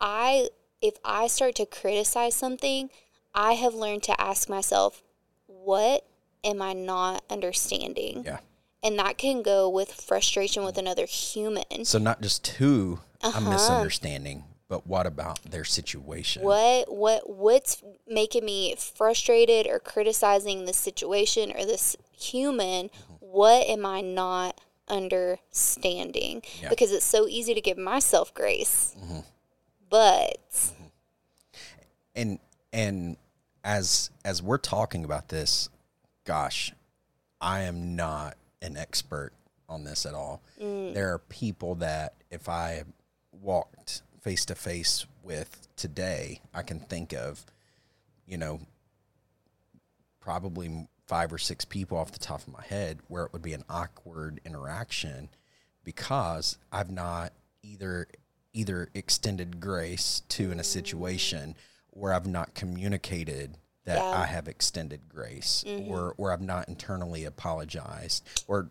I 0.00 0.48
if 0.82 0.94
I 1.04 1.28
start 1.28 1.54
to 1.56 1.66
criticize 1.66 2.34
something, 2.34 2.90
I 3.34 3.52
have 3.52 3.74
learned 3.74 4.02
to 4.04 4.20
ask 4.20 4.48
myself, 4.48 5.02
what 5.46 6.04
am 6.42 6.60
I 6.60 6.72
not 6.72 7.22
understanding? 7.30 8.24
Yeah. 8.26 8.38
and 8.82 8.98
that 8.98 9.16
can 9.16 9.42
go 9.42 9.68
with 9.68 9.90
frustration 9.92 10.62
with 10.64 10.76
another 10.76 11.06
human. 11.06 11.84
So 11.84 11.98
not 11.98 12.20
just 12.20 12.44
to 13.24 13.36
a 13.36 13.40
uh-huh. 13.40 13.50
misunderstanding, 13.50 14.44
but 14.68 14.86
what 14.86 15.06
about 15.06 15.42
their 15.42 15.64
situation? 15.64 16.42
What 16.42 16.92
what 16.92 17.28
what's 17.28 17.82
making 18.06 18.44
me 18.44 18.74
frustrated 18.76 19.66
or 19.66 19.78
criticizing 19.78 20.64
the 20.64 20.72
situation 20.72 21.52
or 21.52 21.64
this 21.64 21.96
human? 22.12 22.88
Mm-hmm. 22.88 23.14
What 23.20 23.66
am 23.68 23.84
I 23.84 24.00
not 24.00 24.60
understanding? 24.88 26.42
Yeah. 26.62 26.68
Because 26.68 26.92
it's 26.92 27.04
so 27.04 27.26
easy 27.26 27.54
to 27.54 27.60
give 27.60 27.78
myself 27.78 28.32
grace. 28.32 28.94
Mm-hmm. 28.98 29.20
But 29.90 30.50
mm-hmm. 30.50 30.84
and 32.14 32.38
and 32.72 33.16
as 33.64 34.10
as 34.24 34.42
we're 34.42 34.58
talking 34.58 35.04
about 35.04 35.28
this 35.28 35.70
gosh 36.24 36.72
i 37.40 37.62
am 37.62 37.96
not 37.96 38.36
an 38.60 38.76
expert 38.76 39.32
on 39.68 39.84
this 39.84 40.04
at 40.04 40.14
all 40.14 40.42
mm. 40.60 40.92
there 40.92 41.12
are 41.12 41.18
people 41.18 41.74
that 41.76 42.14
if 42.30 42.48
i 42.48 42.84
walked 43.44 44.02
face 44.20 44.44
to 44.44 44.54
face 44.54 45.06
with 45.22 45.68
today 45.76 46.40
i 46.54 46.62
can 46.62 46.80
think 46.80 47.12
of 47.12 47.44
you 48.26 48.38
know 48.38 48.60
probably 50.20 50.88
five 51.06 51.32
or 51.32 51.38
six 51.38 51.64
people 51.64 51.98
off 51.98 52.12
the 52.12 52.18
top 52.18 52.40
of 52.40 52.48
my 52.48 52.62
head 52.62 52.98
where 53.08 53.24
it 53.24 53.32
would 53.32 53.42
be 53.42 53.52
an 53.52 53.64
awkward 53.68 54.40
interaction 54.44 55.28
because 55.84 56.56
I've 56.72 56.90
not 56.90 57.32
either 57.62 58.08
either 58.52 58.88
extended 58.94 59.60
grace 59.60 60.22
to 60.28 60.50
in 60.50 60.60
a 60.60 60.64
situation 60.64 61.56
where 61.90 62.14
I've 62.14 62.26
not 62.26 62.54
communicated 62.54 63.58
that 63.84 63.98
Yeah. 63.98 64.04
I 64.04 64.26
have 64.26 64.48
extended 64.48 65.08
grace 65.08 65.64
mm-hmm. 65.66 65.90
or 65.90 66.14
or 66.16 66.32
I've 66.32 66.40
not 66.40 66.68
internally 66.68 67.24
apologized 67.24 68.26
or 68.46 68.70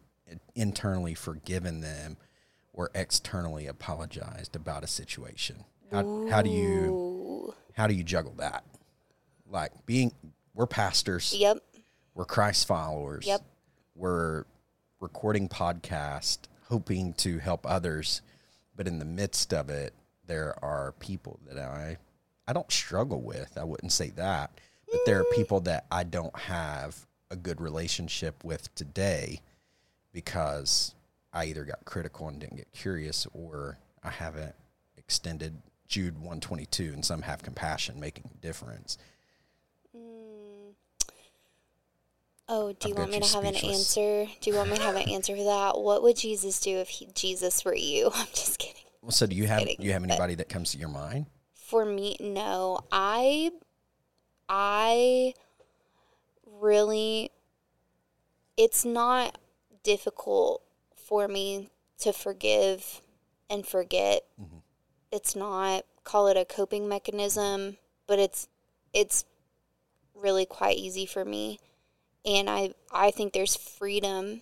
internally 0.56 1.14
forgiven 1.14 1.82
them 1.82 2.18
or 2.74 2.90
externally 2.96 3.68
apologized 3.68 4.56
about 4.56 4.84
a 4.84 4.88
situation. 4.88 5.64
How, 5.92 6.28
how 6.28 6.42
do 6.42 6.50
you 6.50 7.54
how 7.74 7.88
do 7.88 7.94
you 7.94 8.04
juggle 8.04 8.34
that? 8.38 8.64
Like 9.48 9.72
being 9.86 10.12
we're 10.54 10.68
pastors, 10.68 11.34
yep, 11.38 11.58
we're 12.16 12.26
Christ 12.26 12.68
followers. 12.68 13.26
Yep. 13.26 13.42
We're 13.96 14.46
recording 15.00 15.48
podcast, 15.50 16.40
hoping 16.68 17.14
to 17.14 17.38
help 17.38 17.66
others, 17.68 18.22
but 18.76 18.88
in 18.88 18.98
the 18.98 19.06
midst 19.06 19.54
of 19.54 19.70
it, 19.70 19.94
there 20.26 20.56
are 20.64 20.94
people 21.00 21.40
that 21.48 21.60
I 21.60 21.98
I 22.48 22.54
don't 22.54 22.72
struggle 22.72 23.22
with. 23.22 23.58
I 23.58 23.64
wouldn't 23.64 23.92
say 23.92 24.10
that, 24.12 24.60
but 24.92 25.02
there 25.06 25.20
are 25.20 25.26
people 25.36 25.60
that 25.62 25.86
I 25.92 26.04
don't 26.04 26.38
have 26.38 27.06
a 27.30 27.36
good 27.36 27.62
relationship 27.62 28.44
with 28.44 28.74
today 28.76 29.42
because 30.12 30.94
I 31.34 31.46
either 31.46 31.66
got 31.66 31.84
critical 31.86 32.28
and 32.28 32.40
didn't 32.40 32.58
get 32.58 32.72
curious 32.72 33.28
or 33.34 33.80
I 34.04 34.12
haven't 34.12 34.56
extended 34.98 35.62
Jude 35.88 36.16
122 36.16 36.92
and 36.94 37.04
some 37.04 37.24
have 37.24 37.42
compassion 37.42 38.00
making 38.00 38.30
a 38.34 38.38
difference. 38.38 38.98
Mm. 39.96 40.74
Oh, 42.50 42.74
do 42.74 42.90
you 42.90 42.94
I've 42.94 43.00
want 43.00 43.12
me 43.12 43.20
to 43.20 43.36
have 43.36 43.44
an 43.46 43.56
answer? 43.56 44.28
Do 44.42 44.50
you 44.50 44.56
want 44.56 44.70
me 44.70 44.76
to 44.78 44.84
have 44.84 44.96
an 44.96 45.10
answer 45.10 45.36
for 45.36 45.44
that? 45.44 45.80
What 45.80 46.04
would 46.04 46.18
Jesus 46.18 46.60
do 46.60 46.78
if 46.78 46.90
he, 46.90 47.08
Jesus 47.16 47.66
were 47.66 47.76
you? 47.76 48.12
I'm 48.14 48.28
just 48.34 48.60
kidding. 48.60 48.84
Well, 49.02 49.12
so 49.12 49.26
do 49.26 49.36
you 49.36 49.48
have 49.48 49.60
kidding, 49.60 49.78
you 49.80 49.92
have 49.92 50.04
anybody 50.04 50.36
that 50.36 50.50
comes 50.50 50.72
to 50.72 50.78
your 50.78 50.90
mind? 50.90 51.26
For 51.54 51.84
me, 51.84 52.16
no. 52.20 52.80
I 52.92 53.52
I 54.48 55.34
really 56.60 57.32
it's 58.56 58.86
not 58.86 59.38
difficult 59.84 60.64
for 61.08 61.28
me 61.28 61.70
to 62.00 62.14
forgive 62.14 63.02
and 63.50 63.66
forget. 63.66 64.24
Mm-hmm. 64.42 64.58
It's 65.12 65.36
not 65.36 65.86
call 66.04 66.28
it 66.28 66.38
a 66.38 66.46
coping 66.46 66.88
mechanism, 66.88 67.78
but 68.08 68.20
it's 68.20 68.48
it's 68.94 69.26
really 70.14 70.46
quite 70.46 70.78
easy 70.78 71.06
for 71.06 71.24
me. 71.24 71.60
And 72.26 72.50
I 72.50 72.74
I 72.92 73.12
think 73.12 73.34
there's 73.34 73.56
freedom 73.56 74.42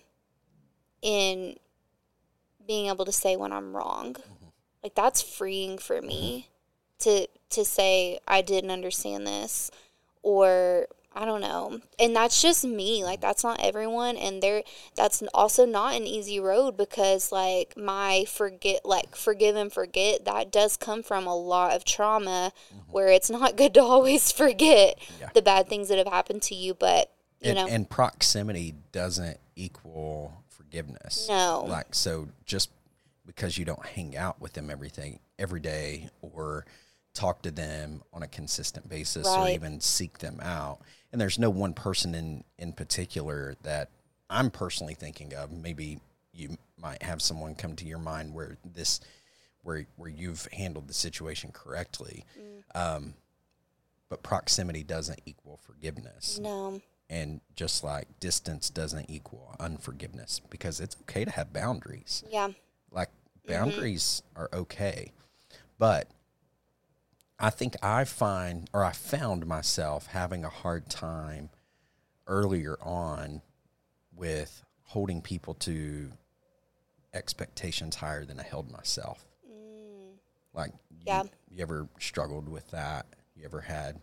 in 1.00 1.56
being 2.66 2.86
able 2.86 3.04
to 3.04 3.12
say 3.12 3.36
when 3.36 3.52
I'm 3.52 3.76
wrong. 3.76 4.14
Mm-hmm. 4.14 4.46
Like 4.82 4.94
that's 4.94 5.22
freeing 5.22 5.78
for 5.78 6.00
me 6.00 6.48
mm-hmm. 7.00 7.10
to 7.10 7.28
to 7.50 7.64
say 7.64 8.18
I 8.26 8.42
didn't 8.42 8.70
understand 8.70 9.26
this 9.26 9.70
or 10.22 10.86
I 11.14 11.24
don't 11.24 11.40
know. 11.40 11.80
And 11.98 12.16
that's 12.16 12.40
just 12.40 12.64
me. 12.64 13.04
Like 13.04 13.20
that's 13.20 13.44
not 13.44 13.60
everyone 13.60 14.16
and 14.16 14.42
there 14.42 14.62
that's 14.96 15.22
also 15.34 15.66
not 15.66 15.94
an 15.94 16.06
easy 16.06 16.40
road 16.40 16.76
because 16.76 17.30
like 17.30 17.76
my 17.76 18.24
forget 18.28 18.84
like 18.84 19.14
forgive 19.14 19.56
and 19.56 19.72
forget 19.72 20.24
that 20.24 20.50
does 20.50 20.76
come 20.76 21.02
from 21.02 21.26
a 21.26 21.36
lot 21.36 21.74
of 21.74 21.84
trauma 21.84 22.52
mm-hmm. 22.74 22.92
where 22.92 23.08
it's 23.08 23.30
not 23.30 23.56
good 23.56 23.74
to 23.74 23.82
always 23.82 24.32
forget 24.32 24.98
Yeah. 25.20 25.30
the 25.34 25.42
bad 25.42 25.68
things 25.68 25.88
that 25.88 25.98
have 25.98 26.08
happened 26.08 26.42
to 26.42 26.54
you 26.54 26.74
but 26.74 27.12
you 27.40 27.50
and, 27.50 27.56
know 27.56 27.66
and 27.66 27.88
proximity 27.88 28.74
doesn't 28.92 29.38
equal 29.56 30.42
forgiveness. 30.48 31.28
No. 31.28 31.64
Like 31.68 31.94
so 31.94 32.28
just 32.46 32.70
because 33.26 33.58
you 33.58 33.64
don't 33.64 33.84
hang 33.84 34.16
out 34.16 34.40
with 34.40 34.54
them 34.54 34.70
everything 34.70 35.20
every 35.38 35.60
day 35.60 36.08
or 36.20 36.64
talk 37.14 37.42
to 37.42 37.50
them 37.50 38.02
on 38.12 38.22
a 38.22 38.28
consistent 38.28 38.88
basis 38.88 39.26
or 39.26 39.48
even 39.48 39.80
seek 39.80 40.18
them 40.18 40.40
out. 40.42 40.80
And 41.12 41.20
there's 41.20 41.38
no 41.38 41.50
one 41.50 41.74
person 41.74 42.14
in 42.14 42.44
in 42.58 42.72
particular 42.72 43.56
that 43.62 43.90
I'm 44.30 44.50
personally 44.50 44.94
thinking 44.94 45.34
of. 45.34 45.52
Maybe 45.52 46.00
you 46.32 46.56
might 46.78 47.02
have 47.02 47.20
someone 47.20 47.54
come 47.54 47.76
to 47.76 47.86
your 47.86 47.98
mind 47.98 48.34
where 48.34 48.56
this 48.64 49.00
where 49.62 49.86
where 49.96 50.10
you've 50.10 50.48
handled 50.52 50.88
the 50.88 50.94
situation 50.94 51.50
correctly. 51.52 52.24
Um, 52.74 53.14
but 54.08 54.22
proximity 54.22 54.82
doesn't 54.82 55.20
equal 55.24 55.58
forgiveness. 55.62 56.38
No. 56.38 56.80
And 57.08 57.40
just 57.56 57.84
like 57.84 58.08
distance 58.20 58.70
doesn't 58.70 59.10
equal 59.10 59.54
unforgiveness 59.60 60.40
because 60.50 60.80
it's 60.80 60.96
okay 61.02 61.24
to 61.24 61.30
have 61.30 61.52
boundaries. 61.52 62.24
Yeah. 62.30 62.48
Like 62.90 63.10
boundaries 63.46 64.22
are 64.34 64.48
okay. 64.52 65.12
But 65.78 66.08
i 67.38 67.50
think 67.50 67.74
i 67.82 68.04
find 68.04 68.68
or 68.72 68.84
i 68.84 68.92
found 68.92 69.46
myself 69.46 70.06
having 70.08 70.44
a 70.44 70.48
hard 70.48 70.88
time 70.88 71.50
earlier 72.26 72.76
on 72.82 73.42
with 74.14 74.62
holding 74.84 75.20
people 75.22 75.54
to 75.54 76.12
expectations 77.14 77.96
higher 77.96 78.24
than 78.24 78.38
i 78.38 78.42
held 78.42 78.70
myself. 78.70 79.24
Like 80.54 80.72
you, 80.90 80.98
Yeah. 81.06 81.22
you 81.50 81.62
ever 81.62 81.88
struggled 81.98 82.46
with 82.48 82.70
that? 82.72 83.06
You 83.34 83.44
ever 83.46 83.62
had 83.62 84.00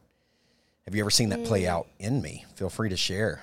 have 0.85 0.95
you 0.95 1.01
ever 1.03 1.11
seen 1.11 1.29
that 1.29 1.45
play 1.45 1.67
out 1.67 1.87
in 1.99 2.21
me? 2.21 2.45
Feel 2.55 2.69
free 2.71 2.89
to 2.89 2.97
share. 2.97 3.41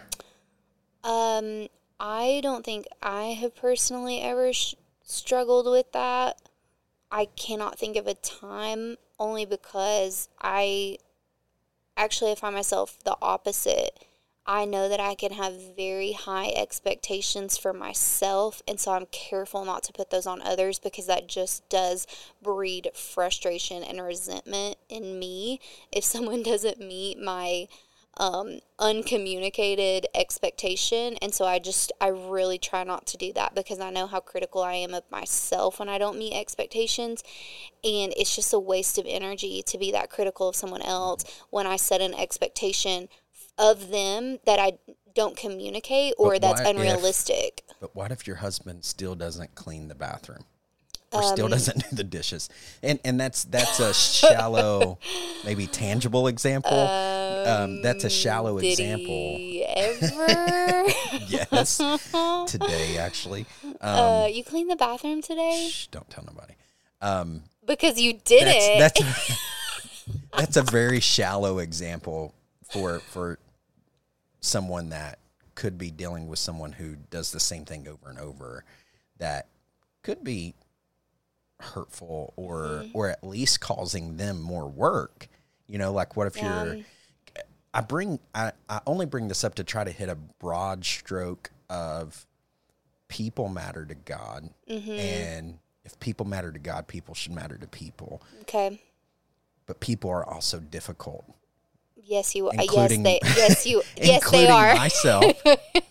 Um, 1.04 1.68
I 2.00 2.40
don't 2.42 2.64
think 2.64 2.86
I 3.00 3.26
have 3.40 3.54
personally 3.54 4.20
ever 4.20 4.52
sh- 4.52 4.74
struggled 5.04 5.66
with 5.70 5.92
that. 5.92 6.40
I 7.12 7.26
cannot 7.26 7.78
think 7.78 7.96
of 7.96 8.08
a 8.08 8.14
time 8.14 8.96
only 9.18 9.44
because 9.44 10.28
I 10.40 10.98
actually 11.96 12.34
find 12.34 12.54
myself 12.54 12.98
the 13.04 13.16
opposite. 13.22 13.98
I 14.48 14.64
know 14.64 14.88
that 14.88 15.00
I 15.00 15.16
can 15.16 15.32
have 15.32 15.74
very 15.74 16.12
high 16.12 16.50
expectations 16.50 17.58
for 17.58 17.72
myself, 17.72 18.62
and 18.68 18.78
so 18.78 18.92
I'm 18.92 19.06
careful 19.06 19.64
not 19.64 19.82
to 19.84 19.92
put 19.92 20.10
those 20.10 20.26
on 20.26 20.40
others 20.40 20.78
because 20.78 21.06
that 21.06 21.26
just 21.26 21.68
does 21.68 22.06
breed 22.40 22.90
frustration 22.94 23.82
and 23.82 24.00
resentment 24.00 24.76
in 24.88 25.18
me 25.18 25.60
if 25.90 26.04
someone 26.04 26.42
doesn't 26.44 26.78
meet 26.78 27.18
my 27.18 27.66
um, 28.18 28.60
uncommunicated 28.78 30.06
expectation. 30.14 31.16
And 31.22 31.34
so 31.34 31.44
I 31.44 31.58
just, 31.58 31.92
I 32.00 32.08
really 32.08 32.58
try 32.58 32.84
not 32.84 33.06
to 33.08 33.16
do 33.16 33.32
that 33.34 33.54
because 33.54 33.80
I 33.80 33.90
know 33.90 34.06
how 34.06 34.20
critical 34.20 34.62
I 34.62 34.74
am 34.74 34.94
of 34.94 35.04
myself 35.10 35.78
when 35.78 35.88
I 35.88 35.98
don't 35.98 36.18
meet 36.18 36.34
expectations. 36.34 37.22
And 37.84 38.12
it's 38.16 38.34
just 38.34 38.52
a 38.52 38.58
waste 38.58 38.98
of 38.98 39.06
energy 39.08 39.62
to 39.66 39.78
be 39.78 39.92
that 39.92 40.10
critical 40.10 40.48
of 40.48 40.56
someone 40.56 40.82
else 40.82 41.24
when 41.50 41.66
I 41.66 41.76
set 41.76 42.00
an 42.00 42.14
expectation 42.14 43.08
of 43.58 43.90
them 43.90 44.38
that 44.46 44.58
I 44.58 44.78
don't 45.14 45.36
communicate 45.36 46.14
or 46.18 46.32
But 46.32 46.42
that's 46.42 46.60
what 46.60 46.70
if- 46.70 46.76
unrealistic. 46.76 47.62
But 47.80 47.94
what 47.94 48.12
if 48.12 48.26
your 48.26 48.36
husband 48.36 48.84
still 48.84 49.14
doesn't 49.14 49.54
clean 49.54 49.88
the 49.88 49.94
bathroom? 49.94 50.44
Or 51.12 51.22
still 51.22 51.44
Um, 51.46 51.52
doesn't 51.52 51.78
do 51.90 51.96
the 51.96 52.04
dishes? 52.04 52.48
And 52.82 52.98
and 53.04 53.18
that's 53.20 53.44
that's 53.44 53.78
a 53.80 53.94
shallow, 53.94 54.98
maybe 55.44 55.66
tangible 55.66 56.26
example. 56.26 56.70
Um, 57.46 57.82
that's 57.82 58.04
a 58.04 58.10
shallow 58.10 58.58
Did 58.60 58.70
example. 58.72 59.36
he 59.36 59.64
ever? 59.64 60.84
Yes, 61.28 61.78
today 62.50 62.98
actually. 62.98 63.46
Um, 63.64 63.74
uh, 63.80 64.26
you 64.26 64.44
cleaned 64.44 64.70
the 64.70 64.76
bathroom 64.76 65.22
today? 65.22 65.68
shh, 65.70 65.86
don't 65.88 66.08
tell 66.10 66.24
nobody. 66.24 66.54
Um, 67.00 67.42
Because 67.66 67.98
you 68.00 68.14
did 68.24 68.44
it. 68.46 68.78
that's 68.78 69.00
that's 69.00 69.40
that's 70.36 70.56
a 70.56 70.62
very 70.62 71.00
shallow 71.00 71.58
example 71.58 72.34
for 72.72 73.00
for 73.00 73.38
someone 74.40 74.90
that 74.90 75.18
could 75.54 75.78
be 75.78 75.90
dealing 75.90 76.28
with 76.28 76.38
someone 76.38 76.72
who 76.72 76.96
does 77.10 77.32
the 77.32 77.40
same 77.40 77.64
thing 77.64 77.88
over 77.88 78.08
and 78.10 78.18
over 78.18 78.64
that 79.18 79.48
could 80.02 80.22
be 80.22 80.54
hurtful 81.60 82.32
or 82.36 82.56
Mm-hmm. 82.66 82.90
or 82.96 83.08
at 83.10 83.24
least 83.24 83.60
causing 83.60 84.16
them 84.16 84.40
more 84.40 84.68
work. 84.68 85.28
You 85.66 85.78
know, 85.78 85.92
like 85.92 86.16
what 86.16 86.26
if 86.28 86.40
you're 86.40 86.78
I 87.76 87.82
bring 87.82 88.18
I, 88.34 88.52
I 88.70 88.80
only 88.86 89.04
bring 89.04 89.28
this 89.28 89.44
up 89.44 89.56
to 89.56 89.64
try 89.64 89.84
to 89.84 89.90
hit 89.90 90.08
a 90.08 90.14
broad 90.14 90.82
stroke 90.82 91.50
of 91.68 92.26
people 93.08 93.50
matter 93.50 93.84
to 93.84 93.94
God. 93.94 94.48
Mm-hmm. 94.66 94.90
And 94.90 95.58
if 95.84 96.00
people 96.00 96.24
matter 96.24 96.50
to 96.50 96.58
God, 96.58 96.86
people 96.86 97.14
should 97.14 97.32
matter 97.32 97.58
to 97.58 97.66
people. 97.66 98.22
Okay. 98.40 98.80
But 99.66 99.80
people 99.80 100.08
are 100.08 100.24
also 100.24 100.58
difficult. 100.58 101.26
Yes, 102.02 102.34
you. 102.34 102.48
Are. 102.48 102.54
Yes, 102.54 102.90
they. 102.90 103.20
Yes, 103.24 103.66
you. 103.66 103.82
yes, 103.98 104.22
including 104.22 104.46
they 104.46 104.52
are. 104.52 104.74
myself 104.74 105.42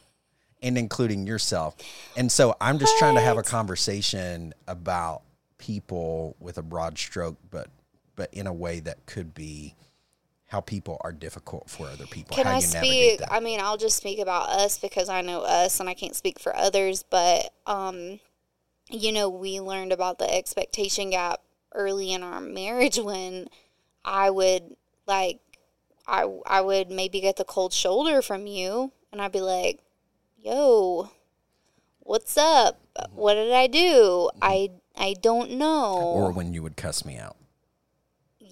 and 0.64 0.80
including 0.80 1.28
yourself. 1.28 1.76
And 2.18 2.32
so 2.32 2.56
I'm 2.60 2.80
just 2.80 2.98
trying 2.98 3.14
to 3.14 3.22
have 3.22 3.38
a 3.38 3.44
conversation 3.44 4.56
about 4.68 5.22
people 5.60 6.36
with 6.40 6.58
a 6.58 6.64
broad 6.64 6.98
stroke, 6.98 7.38
but 7.52 7.68
but 8.16 8.34
in 8.34 8.48
a 8.48 8.54
way 8.54 8.80
that 8.80 9.06
could 9.06 9.36
be 9.36 9.76
how 10.56 10.62
people 10.62 10.96
are 11.02 11.12
difficult 11.12 11.70
for 11.70 11.86
other 11.88 12.06
people. 12.06 12.34
Can 12.34 12.48
I 12.48 12.60
speak? 12.62 13.20
I 13.30 13.42
mean, 13.42 13.60
I'll 13.60 13.76
just 13.76 13.98
speak 13.98 14.20
about 14.20 14.48
us 14.48 14.78
because 14.78 15.10
I 15.10 15.20
know 15.20 15.42
us 15.42 15.82
and 15.82 15.90
I 15.90 15.94
can't 15.94 16.16
speak 16.16 16.40
for 16.40 16.56
others, 16.56 17.04
but 17.04 17.52
um 17.68 18.22
you 18.90 19.12
know, 19.12 19.28
we 19.28 19.60
learned 19.60 19.92
about 19.92 20.18
the 20.18 20.34
expectation 20.34 21.10
gap 21.10 21.42
early 21.74 22.14
in 22.14 22.24
our 22.24 22.40
marriage 22.40 22.98
when 22.98 23.50
I 24.06 24.30
would 24.30 24.78
like 25.06 25.42
I 26.08 26.22
I 26.46 26.62
would 26.62 26.90
maybe 26.90 27.20
get 27.20 27.36
the 27.36 27.44
cold 27.44 27.74
shoulder 27.74 28.22
from 28.22 28.48
you 28.48 28.94
and 29.12 29.22
I'd 29.22 29.34
be 29.34 29.42
like, 29.42 29.82
"Yo, 30.38 31.10
what's 32.00 32.38
up? 32.38 32.80
What 33.12 33.34
did 33.34 33.52
I 33.52 33.68
do? 33.68 34.30
I 34.42 34.70
I 34.96 35.16
don't 35.20 35.52
know." 35.52 35.98
or 35.98 36.32
when 36.32 36.54
you 36.54 36.64
would 36.64 36.78
cuss 36.78 37.04
me 37.04 37.18
out. 37.18 37.36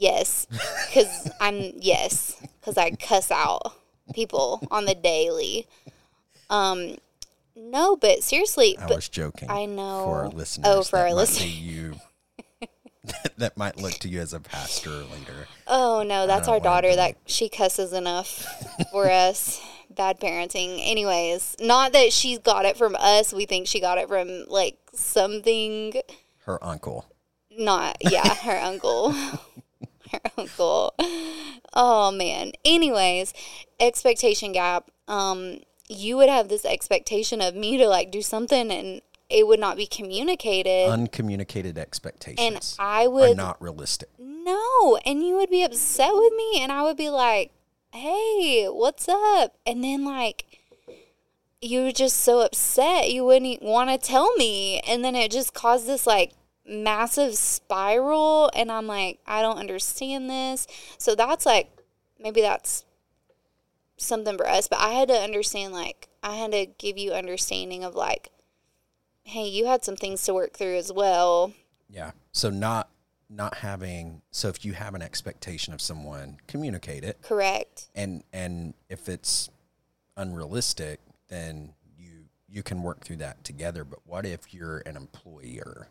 Yes, 0.04 0.48
because 0.90 1.32
I'm 1.40 1.72
yes, 1.78 2.36
because 2.60 2.78
I 2.78 2.92
cuss 2.92 3.32
out 3.32 3.74
people 4.14 4.62
on 4.70 4.84
the 4.84 4.96
daily. 4.96 5.66
Um, 6.50 6.98
no, 7.56 7.96
but 7.96 8.22
seriously, 8.22 8.78
I 8.78 8.88
but 8.88 8.98
was 8.98 9.08
joking. 9.08 9.50
I 9.50 9.64
know. 9.64 10.04
For 10.04 10.20
our 10.24 10.28
listeners. 10.28 10.68
Oh, 10.68 10.84
for 10.84 11.00
our 11.00 11.14
listeners. 11.14 11.58
You 11.58 11.96
that 13.38 13.56
might 13.56 13.78
look 13.78 13.94
to 13.94 14.10
you 14.10 14.20
as 14.20 14.34
a 14.34 14.42
pastor 14.42 14.90
or 14.90 15.04
leader. 15.04 15.48
oh 15.68 16.04
no, 16.06 16.28
that's 16.28 16.50
our 16.50 16.60
daughter 16.60 16.94
that 16.94 17.16
she 17.26 17.48
cusses 17.48 17.94
enough 17.94 18.46
for 18.92 19.10
us. 19.28 19.62
Bad 19.90 20.20
parenting. 20.20 20.80
Anyways, 20.82 21.56
not 21.62 21.94
that 21.94 22.12
she's 22.12 22.40
got 22.40 22.66
it 22.66 22.76
from 22.76 22.98
us. 23.00 23.32
We 23.32 23.46
think 23.46 23.68
she 23.68 23.80
got 23.80 23.98
it 23.98 24.10
from 24.10 24.48
like 24.50 24.78
something. 24.94 25.94
Her 26.46 26.62
uncle. 26.62 27.06
Not 27.58 27.98
yeah, 28.02 28.36
her 28.36 28.58
uncle. 28.58 29.16
uncle. 30.38 30.94
Oh 31.76 32.12
man. 32.12 32.52
Anyways, 32.64 33.34
expectation 33.80 34.52
gap. 34.52 34.92
Um, 35.08 35.62
you 35.90 36.16
would 36.18 36.30
have 36.30 36.48
this 36.48 36.66
expectation 36.66 37.42
of 37.42 37.56
me 37.56 37.78
to 37.78 37.88
like 37.88 38.12
do 38.12 38.22
something 38.22 38.72
and 38.72 39.02
it 39.28 39.48
would 39.48 39.60
not 39.60 39.76
be 39.76 39.88
communicated. 39.88 40.88
Uncommunicated 40.92 41.80
expectations 41.80 42.76
And 42.80 42.88
I 42.88 43.08
would 43.08 43.38
not 43.38 43.60
realistic. 43.60 44.10
no, 44.20 45.00
and 45.04 45.24
you 45.26 45.36
would 45.36 45.50
be 45.50 45.64
upset 45.64 46.12
with 46.14 46.32
me 46.34 46.60
and 46.62 46.72
I 46.72 46.84
would 46.84 46.98
be 46.98 47.10
like, 47.10 47.50
"Hey, 47.92 48.66
what's 48.68 49.10
up?" 49.10 49.56
And 49.66 49.84
then 49.84 50.06
like 50.06 50.46
you 51.60 51.82
were 51.82 51.92
just 51.92 52.18
so 52.18 52.42
upset 52.42 53.10
you 53.10 53.24
wouldn't 53.26 53.64
want 53.64 53.90
to 53.90 53.98
tell 53.98 54.32
me 54.36 54.80
and 54.82 55.04
then 55.04 55.16
it 55.16 55.32
just 55.32 55.54
caused 55.56 55.88
this 55.88 56.06
like 56.06 56.34
massive 56.66 57.36
spiral 57.36 58.50
and 58.56 58.72
i'm 58.72 58.88
like 58.88 59.20
i 59.28 59.42
don't 59.42 59.58
understand 59.58 60.30
this 60.30 60.68
so 60.98 61.14
that's 61.16 61.46
like 61.46 61.70
maybe 62.20 62.42
that's 62.42 62.86
something 63.98 64.38
for 64.38 64.48
us 64.48 64.68
but 64.68 64.80
i 64.80 64.90
had 64.90 65.08
to 65.08 65.14
understand 65.14 65.74
like 65.74 66.08
i 66.24 66.36
had 66.36 66.52
to 66.52 66.66
give 66.78 66.98
you 66.98 67.12
understanding 67.12 67.84
of 67.84 67.96
like 67.96 68.30
hey 69.24 69.48
you 69.48 69.66
had 69.66 69.84
some 69.84 69.96
things 69.96 70.22
to 70.24 70.34
work 70.34 70.54
through 70.54 70.76
as 70.76 70.92
well 70.92 71.54
Yeah. 71.90 72.12
So 72.32 72.50
not 72.50 72.90
not 73.30 73.58
having 73.58 74.22
so 74.32 74.48
if 74.48 74.64
you 74.66 74.74
have 74.74 74.94
an 74.96 75.02
expectation 75.02 75.74
of 75.74 75.82
someone, 75.82 76.38
communicate 76.48 77.04
it. 77.04 77.22
correct 77.22 77.90
And 77.96 78.24
and 78.34 78.74
if 78.90 79.08
it's 79.10 79.50
unrealistic, 80.18 81.00
then 81.30 81.74
you 81.98 82.26
you 82.48 82.64
can 82.64 82.84
work 82.84 83.02
through 83.02 83.18
that 83.18 83.44
together. 83.44 83.84
But 83.86 84.00
what 84.06 84.26
if 84.26 84.54
you're 84.54 84.84
an 84.86 84.96
employer 84.98 85.88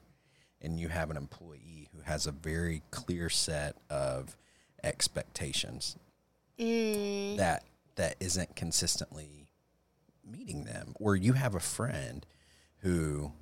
and 0.63 0.79
you 0.79 0.89
have 0.89 1.11
an 1.11 1.17
employee 1.17 1.89
who 1.95 2.03
has 2.03 2.27
a 2.27 2.33
very 2.33 2.83
clear 2.91 3.29
set 3.29 3.77
of 3.91 4.37
expectations 4.83 5.97
mm, 6.59 7.37
that 7.37 7.65
that 7.97 8.17
isn't 8.21 8.57
consistently 8.57 9.49
meeting 10.25 10.65
them 10.65 10.95
or 10.99 11.15
you 11.17 11.35
have 11.35 11.55
a 11.55 11.61
friend 11.61 12.25
who 12.79 13.33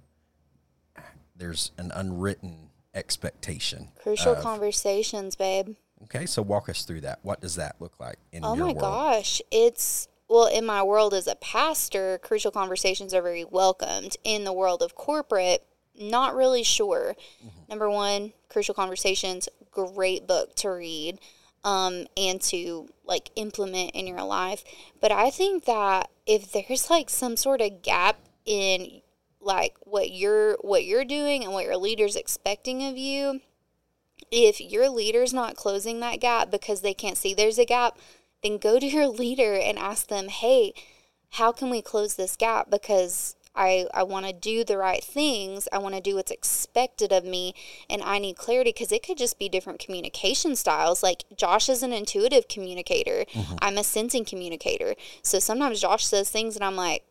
there's 1.37 1.70
an 1.78 1.92
unwritten 1.94 2.70
expectation 2.94 3.88
crucial 4.02 4.33
of- 4.33 4.42
conversations 4.42 5.37
babe 5.37 5.76
okay 6.02 6.26
so 6.26 6.42
walk 6.42 6.68
us 6.68 6.85
through 6.85 7.00
that 7.00 7.18
what 7.22 7.40
does 7.40 7.54
that 7.54 7.76
look 7.78 8.00
like 8.00 8.18
in 8.33 8.42
your 8.42 8.50
world? 8.50 8.61
Oh 8.61 8.64
my 8.64 8.72
world 8.72 8.80
gosh. 8.80 9.42
It's 9.50 10.09
well, 10.30 10.46
in 10.46 10.64
my 10.64 10.85
world 10.85 11.12
as 11.12 11.26
a 11.26 11.35
pastor, 11.35 12.20
crucial 12.22 12.52
conversations 12.52 13.12
are 13.12 13.20
very 13.20 13.44
welcomed. 13.44 14.16
In 14.22 14.44
the 14.44 14.52
world 14.52 14.80
of 14.80 14.94
corporate, 14.94 15.66
not 16.00 16.34
really 16.34 16.62
sure. 16.62 17.14
Mm-hmm. 17.44 17.60
Number 17.68 17.90
one, 17.90 18.32
crucial 18.48 18.74
conversations, 18.74 19.48
great 19.70 20.26
book 20.26 20.54
to 20.56 20.70
read 20.70 21.18
um, 21.64 22.06
and 22.16 22.40
to 22.40 22.88
like 23.04 23.30
implement 23.36 23.92
in 23.92 24.06
your 24.06 24.22
life. 24.22 24.64
But 25.00 25.12
I 25.12 25.30
think 25.30 25.64
that 25.66 26.10
if 26.26 26.52
there's 26.52 26.90
like 26.90 27.10
some 27.10 27.36
sort 27.36 27.60
of 27.60 27.82
gap 27.82 28.18
in 28.44 29.02
like 29.40 29.74
what 29.82 30.10
you're 30.10 30.56
what 30.60 30.84
you're 30.84 31.04
doing 31.04 31.44
and 31.44 31.52
what 31.52 31.64
your 31.64 31.76
leader's 31.76 32.16
expecting 32.16 32.84
of 32.84 32.96
you, 32.96 33.40
if 34.30 34.60
your 34.60 34.88
leader's 34.88 35.32
not 35.32 35.56
closing 35.56 36.00
that 36.00 36.20
gap 36.20 36.50
because 36.50 36.80
they 36.80 36.94
can't 36.94 37.18
see 37.18 37.34
there's 37.34 37.58
a 37.58 37.64
gap, 37.64 37.98
then 38.42 38.58
go 38.58 38.78
to 38.78 38.86
your 38.86 39.06
leader 39.08 39.54
and 39.54 39.78
ask 39.78 40.08
them, 40.08 40.28
hey, 40.28 40.72
how 41.34 41.52
can 41.52 41.70
we 41.70 41.82
close 41.82 42.14
this 42.14 42.36
gap? 42.36 42.70
Because 42.70 43.36
I, 43.54 43.86
I 43.92 44.04
want 44.04 44.26
to 44.26 44.32
do 44.32 44.64
the 44.64 44.76
right 44.76 45.02
things. 45.02 45.68
I 45.72 45.78
want 45.78 45.94
to 45.94 46.00
do 46.00 46.14
what's 46.14 46.30
expected 46.30 47.12
of 47.12 47.24
me. 47.24 47.54
And 47.88 48.02
I 48.02 48.18
need 48.18 48.36
clarity 48.36 48.70
because 48.70 48.92
it 48.92 49.02
could 49.02 49.18
just 49.18 49.38
be 49.38 49.48
different 49.48 49.78
communication 49.78 50.56
styles. 50.56 51.02
Like 51.02 51.24
Josh 51.36 51.68
is 51.68 51.82
an 51.82 51.92
intuitive 51.92 52.48
communicator, 52.48 53.24
I'm 53.60 53.76
a 53.76 53.84
sensing 53.84 54.24
communicator. 54.24 54.94
So 55.22 55.38
sometimes 55.38 55.80
Josh 55.80 56.06
says 56.06 56.30
things 56.30 56.54
and 56.54 56.64
I'm 56.64 56.76
like, 56.76 57.04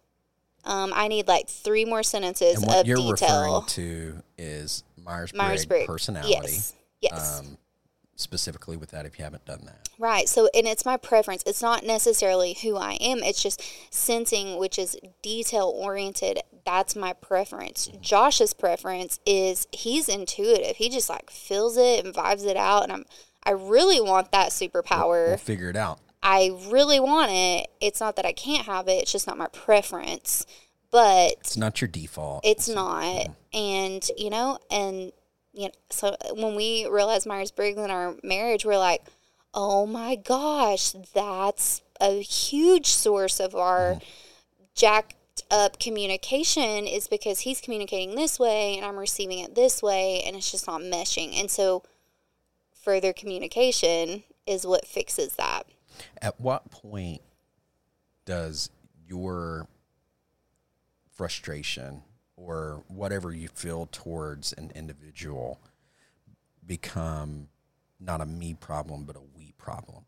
um, 0.66 0.92
I 0.96 1.08
need 1.08 1.28
like 1.28 1.48
three 1.48 1.86
more 1.86 2.04
sentences 2.04 2.58
and 2.58 2.68
what 2.68 2.80
of 2.80 2.88
you're 2.88 2.98
detail. 2.98 3.12
referring 3.12 3.66
to 3.68 4.24
is 4.38 4.84
myers-briggs 5.04 5.34
Myers-Briggs. 5.38 5.88
personality 5.88 6.32
Yes. 6.32 6.76
Yes. 7.02 7.40
um, 7.40 7.58
specifically 8.20 8.78
with 8.78 8.92
that 8.92 9.06
if 9.06 9.18
you 9.18 9.24
haven't 9.24 9.46
done 9.46 9.62
that 9.66 9.90
Right. 10.00 10.30
So, 10.30 10.50
and 10.56 10.66
it's 10.66 10.86
my 10.86 10.96
preference. 10.96 11.44
It's 11.46 11.62
not 11.62 11.86
necessarily 11.86 12.54
who 12.54 12.78
I 12.78 12.94
am. 13.02 13.18
It's 13.22 13.44
just 13.44 13.62
sensing, 13.94 14.58
which 14.58 14.80
is 14.80 14.98
detail 15.22 15.74
oriented. 15.76 16.40
That's 16.66 16.96
my 16.96 17.12
preference. 17.12 17.90
Mm-hmm. 17.90 18.02
Josh's 18.02 18.54
preference 18.54 19.20
is 19.26 19.68
he's 19.74 20.08
intuitive. 20.08 20.78
He 20.78 20.90
just 20.90 21.10
like 21.10 21.30
feels 21.30 21.76
it 21.76 22.06
and 22.06 22.16
vibes 22.16 22.46
it 22.46 22.56
out. 22.56 22.84
And 22.84 22.94
I'm, 22.94 23.06
I 23.44 23.52
really 23.52 24.00
want 24.00 24.32
that 24.32 24.52
superpower. 24.52 25.28
we'll 25.28 25.38
figure 25.38 25.70
it 25.70 25.76
out 25.76 26.00
I 26.24 26.52
really 26.70 27.00
want 27.02 27.32
it. 27.32 27.68
It's 27.82 28.00
not 28.00 28.16
that 28.16 28.26
I 28.26 28.34
can't 28.34 28.66
have 28.66 28.88
it. 28.88 29.02
It's 29.02 29.12
just 29.12 29.28
not 29.28 29.38
my 29.38 29.48
preference. 29.48 30.46
But 30.92 31.34
it's 31.42 31.58
not 31.58 31.82
your 31.82 31.88
default 31.88 32.42
it's 32.46 32.68
not. 32.68 33.28
And, 33.54 34.04
you 34.18 34.30
know, 34.30 34.60
and, 34.72 35.12
you 35.60 35.66
know, 35.66 35.74
so 35.90 36.08
uh, 36.08 36.34
when 36.36 36.56
we 36.56 36.88
realized 36.90 37.28
Myers 37.28 37.52
Briggs 37.52 37.78
in 37.78 37.92
our 37.92 38.16
marriage, 38.24 38.64
we're 38.64 38.78
like, 38.78 39.04
oh 39.54 39.86
my 39.86 40.16
gosh, 40.16 40.94
that's 41.14 41.82
a 42.00 42.22
huge 42.22 42.88
source 42.88 43.42
of 43.42 43.54
our 43.56 44.00
jacked 44.74 45.16
up 45.52 45.78
communication 45.78 46.88
is 46.88 47.10
because 47.10 47.42
he's 47.42 47.60
communicating 47.60 48.16
this 48.16 48.40
way 48.40 48.78
and 48.78 48.86
I'm 48.86 48.98
receiving 48.98 49.40
it 49.40 49.54
this 49.54 49.84
way 49.84 50.24
and 50.26 50.38
it's 50.38 50.50
just 50.50 50.66
not 50.66 50.80
meshing. 50.80 51.38
And 51.38 51.52
so 51.52 51.84
further 52.82 53.12
communication 53.12 54.24
is 54.48 54.66
what 54.66 54.88
fixes 54.88 55.36
that. 55.36 55.64
At 56.22 56.40
what 56.40 56.72
point 56.72 57.22
does 58.24 58.70
your 59.06 59.68
frustration 61.12 62.04
or 62.40 62.84
whatever 62.88 63.34
you 63.34 63.48
feel 63.50 63.88
towards 63.92 64.54
an 64.54 64.72
individual 64.76 65.60
become 66.66 67.48
not 68.00 68.22
a 68.22 68.26
me 68.26 68.54
problem 68.54 69.04
but 69.04 69.16
a 69.16 69.22
we 69.38 69.54
problem? 69.58 70.06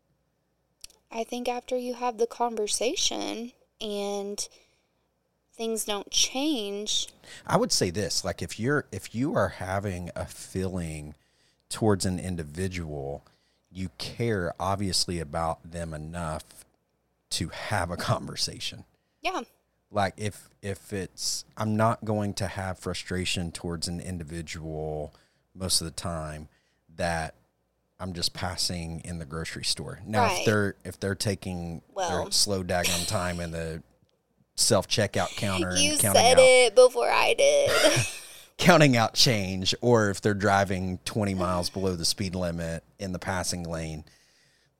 I 1.10 1.24
think 1.24 1.48
after 1.48 1.76
you 1.76 1.94
have 1.94 2.16
the 2.18 2.26
conversation 2.26 3.52
and 3.80 4.48
things 5.54 5.84
don't 5.84 6.10
change. 6.10 7.08
I 7.46 7.56
would 7.56 7.72
say 7.72 7.90
this, 7.90 8.24
like 8.24 8.40
if 8.40 8.58
you're 8.58 8.86
if 8.90 9.14
you 9.14 9.34
are 9.34 9.48
having 9.48 10.10
a 10.16 10.24
feeling 10.24 11.14
towards 11.68 12.06
an 12.06 12.18
individual, 12.18 13.24
you 13.70 13.90
care 13.98 14.54
obviously 14.58 15.18
about 15.18 15.70
them 15.70 15.92
enough 15.92 16.44
to 17.30 17.48
have 17.48 17.90
a 17.90 17.96
conversation. 18.12 18.84
Yeah. 19.20 19.42
Like 19.92 20.14
if 20.16 20.48
if 20.62 20.92
it's 20.92 21.44
I'm 21.56 21.76
not 21.76 22.04
going 22.04 22.34
to 22.34 22.46
have 22.46 22.78
frustration 22.78 23.52
towards 23.52 23.86
an 23.88 24.00
individual 24.00 25.14
most 25.54 25.80
of 25.80 25.84
the 25.84 25.90
time 25.92 26.48
that 26.96 27.34
I'm 28.00 28.14
just 28.14 28.32
passing 28.32 29.00
in 29.04 29.18
the 29.18 29.24
grocery 29.26 29.64
store. 29.64 30.00
Now 30.06 30.24
Right. 30.24 30.38
if 30.40 30.46
they're 30.46 30.74
if 30.84 30.98
they're 30.98 31.14
taking 31.14 31.82
Well. 31.94 32.22
their 32.24 32.32
slow 32.32 32.64
daggone 32.64 33.06
time 33.06 33.38
in 33.38 33.50
the 33.52 33.82
self 34.56 34.88
checkout 34.88 35.36
counter 35.36 35.76
You 35.76 35.92
and 35.92 36.00
counting 36.00 36.22
said 36.22 36.38
out 36.38 36.42
it 36.42 36.74
before 36.74 37.10
I 37.10 37.34
did. 37.34 38.06
counting 38.58 38.96
out 38.96 39.14
change 39.14 39.74
or 39.80 40.08
if 40.10 40.20
they're 40.20 40.34
driving 40.34 40.98
20 41.04 41.34
miles 41.34 41.68
below 41.68 41.96
the 41.96 42.04
speed 42.04 42.34
limit 42.34 42.84
in 42.98 43.12
the 43.12 43.18
passing 43.18 43.64
lane 43.64 44.04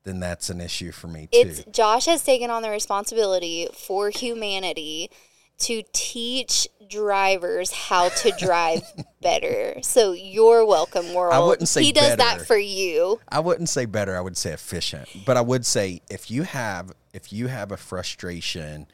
then 0.04 0.20
that's 0.20 0.50
an 0.50 0.60
issue 0.60 0.92
for 0.92 1.08
me 1.08 1.28
too 1.32 1.38
it's 1.38 1.64
Josh 1.64 2.06
has 2.06 2.24
taken 2.24 2.50
on 2.50 2.62
the 2.62 2.70
responsibility 2.70 3.68
for 3.72 4.10
humanity 4.10 5.10
to 5.58 5.82
teach 5.92 6.66
drivers 6.88 7.70
how 7.70 8.08
to 8.08 8.32
drive 8.38 8.82
better. 9.20 9.80
So 9.82 10.12
you're 10.12 10.66
welcome, 10.66 11.14
world. 11.14 11.32
I 11.32 11.38
wouldn't 11.38 11.68
say 11.68 11.82
he 11.82 11.92
does 11.92 12.16
that 12.16 12.46
for 12.46 12.56
you. 12.56 13.20
i 13.28 13.38
wouldn't 13.40 13.68
say 13.68 13.84
better 13.86 14.16
i 14.16 14.20
would 14.20 14.36
say 14.36 14.52
efficient 14.52 15.08
but 15.24 15.36
i 15.36 15.40
would 15.40 15.64
say 15.64 16.00
if 16.10 16.30
you 16.30 16.42
have 16.42 16.92
if 17.12 17.32
you 17.32 17.46
have 17.46 17.72
a 17.72 17.76
frustration 17.76 18.86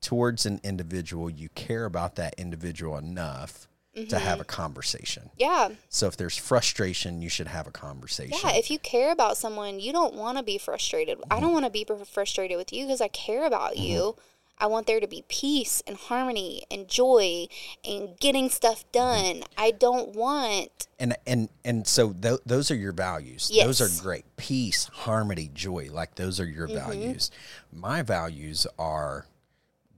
towards 0.00 0.46
an 0.46 0.60
individual 0.62 1.28
you 1.30 1.48
care 1.50 1.84
about 1.84 2.16
that 2.16 2.34
individual 2.38 2.96
enough 2.96 3.68
to 4.08 4.18
have 4.18 4.40
a 4.40 4.44
conversation 4.44 5.30
Yeah. 5.38 5.70
so 5.88 6.06
if 6.06 6.16
there's 6.18 6.36
frustration 6.36 7.22
you 7.22 7.30
should 7.30 7.48
have 7.48 7.66
a 7.66 7.70
conversation 7.70 8.38
Yeah, 8.44 8.52
if 8.54 8.70
you 8.70 8.78
care 8.78 9.10
about 9.10 9.38
someone, 9.38 9.80
you 9.80 9.90
don't 9.92 10.14
want 10.14 10.36
to 10.36 10.44
be 10.44 10.58
frustrated. 10.58 11.18
I 11.30 11.36
Mm-hmm. 11.36 11.40
don't 11.44 11.52
want 11.54 11.64
to 11.64 11.70
be 11.70 11.86
frustrated 12.04 12.56
with 12.58 12.72
you 12.72 12.84
because 12.84 13.00
I 13.00 13.08
care 13.08 13.46
about 13.46 13.78
you. 13.78 14.16
I 14.58 14.66
want 14.66 14.86
there 14.86 15.00
to 15.00 15.06
be 15.06 15.22
peace 15.28 15.82
and 15.86 15.96
harmony 15.98 16.64
and 16.70 16.88
joy 16.88 17.46
and 17.84 18.18
getting 18.20 18.48
stuff 18.50 18.84
Mm-hmm. 18.92 19.38
done. 19.40 19.42
I 19.56 19.70
don't 19.70 20.14
want 20.14 20.88
and 20.98 21.16
and 21.26 21.48
and 21.64 21.86
so 21.86 22.12
th- 22.12 22.40
those 22.46 22.70
are 22.70 22.74
your 22.76 22.92
values 22.92 23.50
Yes. 23.52 23.66
those 23.66 23.80
are 23.80 24.02
great 24.02 24.24
peace 24.36 24.84
harmony 24.92 25.50
joy 25.52 25.88
like 25.90 26.14
those 26.16 26.38
are 26.40 26.46
your 26.46 26.68
Mm-hmm. 26.68 26.76
values 26.90 27.30
my 27.72 28.00
values 28.02 28.66
are 28.78 29.26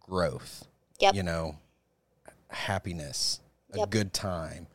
growth 0.01 0.67
Yep. 1.01 1.15
you 1.15 1.23
know 1.23 1.59
happiness 2.51 3.41
a 3.73 3.79
Yep. 3.79 3.91
good 3.91 4.13
time 4.13 4.67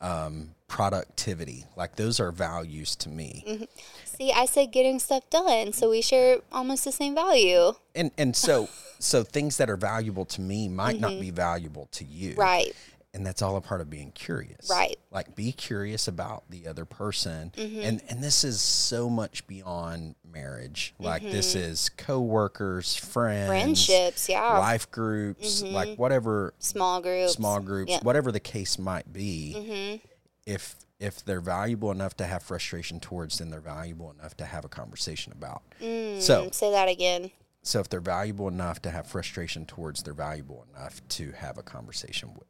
um, 0.00 0.54
productivity 0.66 1.64
like 1.76 1.96
those 1.96 2.20
are 2.20 2.32
values 2.32 2.96
to 2.96 3.08
me 3.08 3.44
Mm-hmm. 3.46 3.64
See, 4.04 4.32
I 4.32 4.44
said 4.44 4.70
getting 4.70 4.98
stuff 4.98 5.28
done, 5.30 5.72
so 5.72 5.88
we 5.88 6.02
share 6.02 6.40
almost 6.52 6.84
the 6.84 6.92
same 6.92 7.14
value. 7.14 7.72
and 7.94 8.10
and 8.18 8.36
so 8.36 8.68
so 8.98 9.22
things 9.24 9.56
that 9.56 9.70
are 9.70 9.76
valuable 9.78 10.26
to 10.26 10.40
me 10.42 10.68
might 10.68 11.00
not 11.00 11.18
be 11.20 11.30
valuable 11.30 11.88
to 11.92 12.04
you 12.04 12.30
Mm-hmm. 12.32 12.40
Right. 12.40 12.72
And 13.12 13.26
that's 13.26 13.42
all 13.42 13.56
a 13.56 13.60
part 13.60 13.80
of 13.80 13.90
being 13.90 14.12
curious 14.12 14.68
Right. 14.70 14.96
like 15.10 15.34
be 15.34 15.50
curious 15.52 16.06
about 16.06 16.44
the 16.50 16.66
other 16.68 16.84
person 16.84 17.52
Mm-hmm. 17.56 17.80
and 17.80 18.02
and 18.08 18.22
this 18.22 18.44
is 18.44 18.60
so 18.60 19.10
much 19.10 19.46
beyond 19.46 20.14
marriage 20.24 20.94
like 20.98 21.22
this 21.22 21.54
Mm-hmm. 21.54 21.70
is 21.70 21.88
co-workers 21.96 22.94
friends 22.94 23.48
Friendships, 23.48 24.28
yeah. 24.28 24.40
Mm-hmm. 24.42 24.58
life 24.58 24.90
groups 24.90 25.62
like 25.62 25.98
whatever 25.98 26.54
Small 26.58 27.00
groups. 27.00 27.32
small 27.32 27.60
groups 27.60 27.90
Yeah. 27.90 27.96
Mm-hmm. 27.98 28.06
whatever 28.06 28.30
the 28.32 28.40
case 28.40 28.78
might 28.78 29.12
be 29.12 30.00
if 30.46 30.76
if 31.00 31.24
they're 31.24 31.40
valuable 31.40 31.90
enough 31.90 32.14
to 32.18 32.26
have 32.26 32.42
frustration 32.42 33.00
towards 33.00 33.38
then 33.38 33.50
they're 33.50 33.60
valuable 33.60 34.10
enough 34.18 34.36
to 34.36 34.44
have 34.44 34.64
a 34.64 34.68
conversation 34.68 35.32
about 35.32 35.62
so 35.80 35.84
Mm, 35.84 36.54
Say 36.54 36.70
that 36.70 36.88
again. 36.88 37.30
so 37.62 37.80
if 37.80 37.88
they're 37.88 38.00
valuable 38.00 38.46
enough 38.48 38.80
to 38.82 38.90
have 38.90 39.06
frustration 39.06 39.66
towards 39.66 40.02
they're 40.04 40.14
valuable 40.14 40.64
enough 40.74 41.00
to 41.08 41.32
have 41.32 41.58
a 41.58 41.62
conversation 41.62 42.34
with 42.34 42.48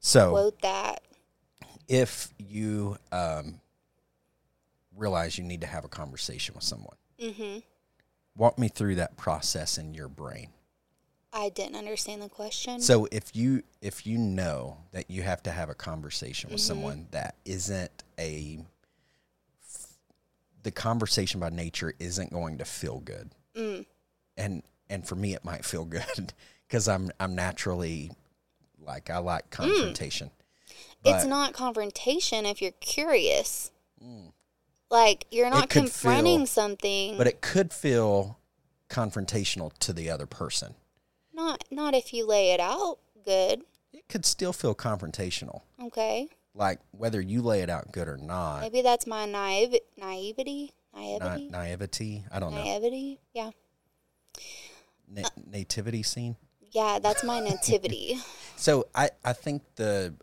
so 0.00 0.30
Quote 0.30 0.60
that. 0.62 1.02
if 1.88 2.28
you 2.38 2.96
um, 3.12 3.60
realize 4.96 5.38
you 5.38 5.44
need 5.44 5.60
to 5.60 5.66
have 5.66 5.84
a 5.84 5.88
conversation 5.88 6.54
with 6.54 6.64
someone, 6.64 6.96
Mm-hmm. 7.20 7.58
walk 8.36 8.58
me 8.58 8.68
through 8.68 8.94
that 8.96 9.16
process 9.18 9.76
in 9.78 9.92
your 9.94 10.08
brain. 10.08 10.48
I 11.32 11.50
didn't 11.50 11.76
understand 11.76 12.22
the 12.22 12.28
question. 12.28 12.80
So 12.80 13.06
if 13.12 13.36
you 13.36 13.62
if 13.82 14.04
you 14.06 14.18
know 14.18 14.78
that 14.92 15.10
you 15.10 15.22
have 15.22 15.42
to 15.44 15.50
have 15.52 15.68
a 15.70 15.74
conversation 15.74 16.50
with 16.50 16.60
Mm-hmm. 16.60 16.66
someone 16.66 17.06
that 17.12 17.36
isn't 17.44 18.04
a 18.18 18.58
the 20.62 20.70
conversation 20.70 21.40
by 21.40 21.50
nature 21.50 21.94
isn't 21.98 22.32
going 22.32 22.58
to 22.58 22.64
feel 22.64 23.00
good, 23.00 23.30
Mm. 23.54 23.86
and 24.36 24.62
and 24.88 25.06
for 25.06 25.14
me 25.16 25.34
it 25.34 25.44
might 25.44 25.64
feel 25.64 25.84
good 25.98 26.32
because 26.66 26.88
I'm 26.88 27.10
I'm 27.20 27.34
naturally 27.34 28.10
like 28.80 29.10
I 29.10 29.18
like 29.18 29.50
confrontation. 29.50 30.30
it's 31.04 31.24
But- 31.24 31.28
not 31.28 31.52
confrontation 31.52 32.46
if 32.46 32.60
you're 32.62 32.72
curious. 32.72 33.70
Like 34.90 35.26
you're 35.30 35.50
not 35.50 35.68
Mm. 35.68 35.70
confronting 35.70 36.38
feel- 36.40 36.46
something. 36.46 37.16
but 37.18 37.26
it 37.26 37.40
could 37.40 37.72
feel 37.72 38.38
confrontational 38.88 39.72
to 39.78 39.92
the 39.92 40.10
other 40.10 40.26
person. 40.26 40.74
not 41.32 41.64
not 41.70 41.94
if 41.94 42.12
you 42.12 42.26
lay 42.26 42.50
it 42.50 42.60
out 42.60 42.98
good. 43.24 43.62
It 43.92 44.08
could 44.08 44.26
still 44.26 44.52
feel 44.52 44.74
confrontational. 44.74 45.62
Okay. 45.82 46.28
Like 46.54 46.80
whether 46.90 47.20
you 47.20 47.40
lay 47.40 47.62
it 47.62 47.70
out 47.70 47.92
good 47.92 48.08
or 48.08 48.16
not, 48.16 48.60
Maybe 48.62 48.82
that's 48.82 49.06
my 49.06 49.24
naive 49.26 49.76
naivety. 49.96 50.72
na- 50.92 51.00
Naivety. 51.18 51.48
naivety, 51.48 52.24
I 52.32 52.40
don't 52.40 52.52
know. 52.54 52.62
Naivety. 52.64 53.20
Yeah. 53.32 53.50
Na- 55.08 55.28
nativity 55.46 56.02
scene. 56.02 56.36
Yeah, 56.72 56.98
that's 56.98 57.22
my 57.24 57.40
nativity. 57.40 58.18
So 58.60 58.88
I, 58.94 59.10
I 59.24 59.32
think 59.32 59.62
the 59.76 60.14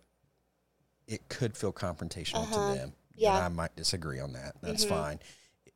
it 1.08 1.28
could 1.30 1.58
feel 1.58 1.71
confrontational 1.73 2.43
Uh-huh. 2.43 2.73
to 2.73 2.80
them. 2.80 2.93
Yeah. 3.15 3.36
and 3.36 3.45
I 3.45 3.47
might 3.50 3.76
disagree 3.76 4.19
on 4.19 4.34
that. 4.34 4.56
That's 4.62 4.86
fine. 4.86 5.19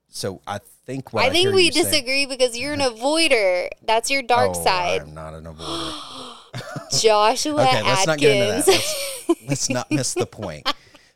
So 0.09 0.41
I 0.45 0.59
think 0.85 1.11
what 1.13 1.23
I 1.23 1.27
I, 1.27 1.29
think 1.31 1.41
hear 1.47 1.53
we 1.55 1.63
you 1.65 1.71
saying- 1.71 1.85
disagree 1.85 2.25
because 2.27 2.57
you're 2.57 2.73
an 2.73 2.81
avoider. 2.81 3.67
That's 3.81 4.11
your 4.11 4.21
dark 4.21 4.51
Oh, 4.55 4.63
side. 4.63 5.01
I'm 5.01 5.13
not 5.15 5.33
an 5.33 5.45
avoider. 5.45 6.99
Joshua 7.01 7.63
okay, 7.63 7.81
let's 7.81 8.05
not 8.05 8.17
get 8.19 8.35
into 8.35 8.57
Atkins. 8.57 8.65
that. 8.65 9.25
Let's, 9.27 9.43
let's 9.47 9.69
not 9.69 9.89
miss 9.89 10.13
the 10.13 10.25
point. 10.41 10.69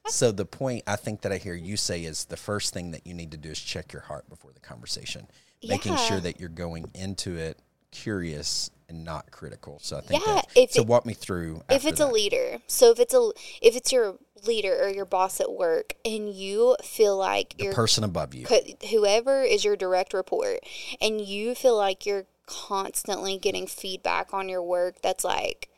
So 0.08 0.32
the 0.32 0.46
point 0.46 0.84
I 0.88 0.96
think 0.96 1.22
that 1.22 1.32
I 1.32 1.38
hear 1.38 1.54
you 1.56 1.78
say 1.78 2.04
is 2.06 2.26
the 2.26 2.38
first 2.38 2.74
thing 2.74 2.92
that 2.92 3.06
you 3.06 3.14
need 3.14 3.32
to 3.32 3.38
do 3.38 3.50
is 3.50 3.60
check 3.60 3.92
your 3.92 4.04
heart 4.04 4.30
before 4.30 4.52
the 4.54 4.60
conversation, 4.62 5.28
making 5.68 5.94
Yeah. 5.94 5.98
sure 6.08 6.20
that 6.22 6.40
you're 6.40 6.50
going 6.50 6.90
into 6.94 7.36
it 7.36 7.60
curious 7.96 8.70
and 8.90 9.04
not 9.04 9.32
critical. 9.32 9.80
So 9.82 9.98
I 9.98 10.02
think 10.02 10.24
Yeah, 10.26 10.34
that, 10.36 10.48
if 10.56 10.72
so 10.74 10.82
it- 10.82 10.88
walk 10.88 11.06
me 11.06 11.14
through 11.14 11.62
if 11.70 11.86
it's 11.86 12.00
a 12.00 12.08
leader 12.08 12.60
so 12.68 12.92
if 12.92 13.00
it's 13.00 13.14
a 13.14 13.32
if 13.62 13.76
it's 13.76 13.92
your 13.92 14.18
leader 14.44 14.78
or 14.84 14.90
your 14.90 15.06
boss 15.06 15.40
at 15.42 15.52
work 15.52 15.96
and 16.06 16.30
you 16.32 16.76
feel 16.84 17.18
like 17.18 17.56
the 17.58 17.64
you're 17.66 17.74
person 17.74 18.04
above 18.04 18.36
you. 18.36 18.46
whoever 18.92 19.42
is 19.42 19.66
your 19.66 19.76
direct 19.76 20.14
report 20.14 20.60
and 21.02 21.20
you 21.22 21.56
feel 21.56 21.76
like 21.76 22.06
you're 22.06 22.26
constantly 22.46 23.40
getting 23.40 23.66
feedback 23.66 24.34
on 24.34 24.48
your 24.50 24.62
work 24.62 25.02
that's 25.02 25.24
like 25.24 25.70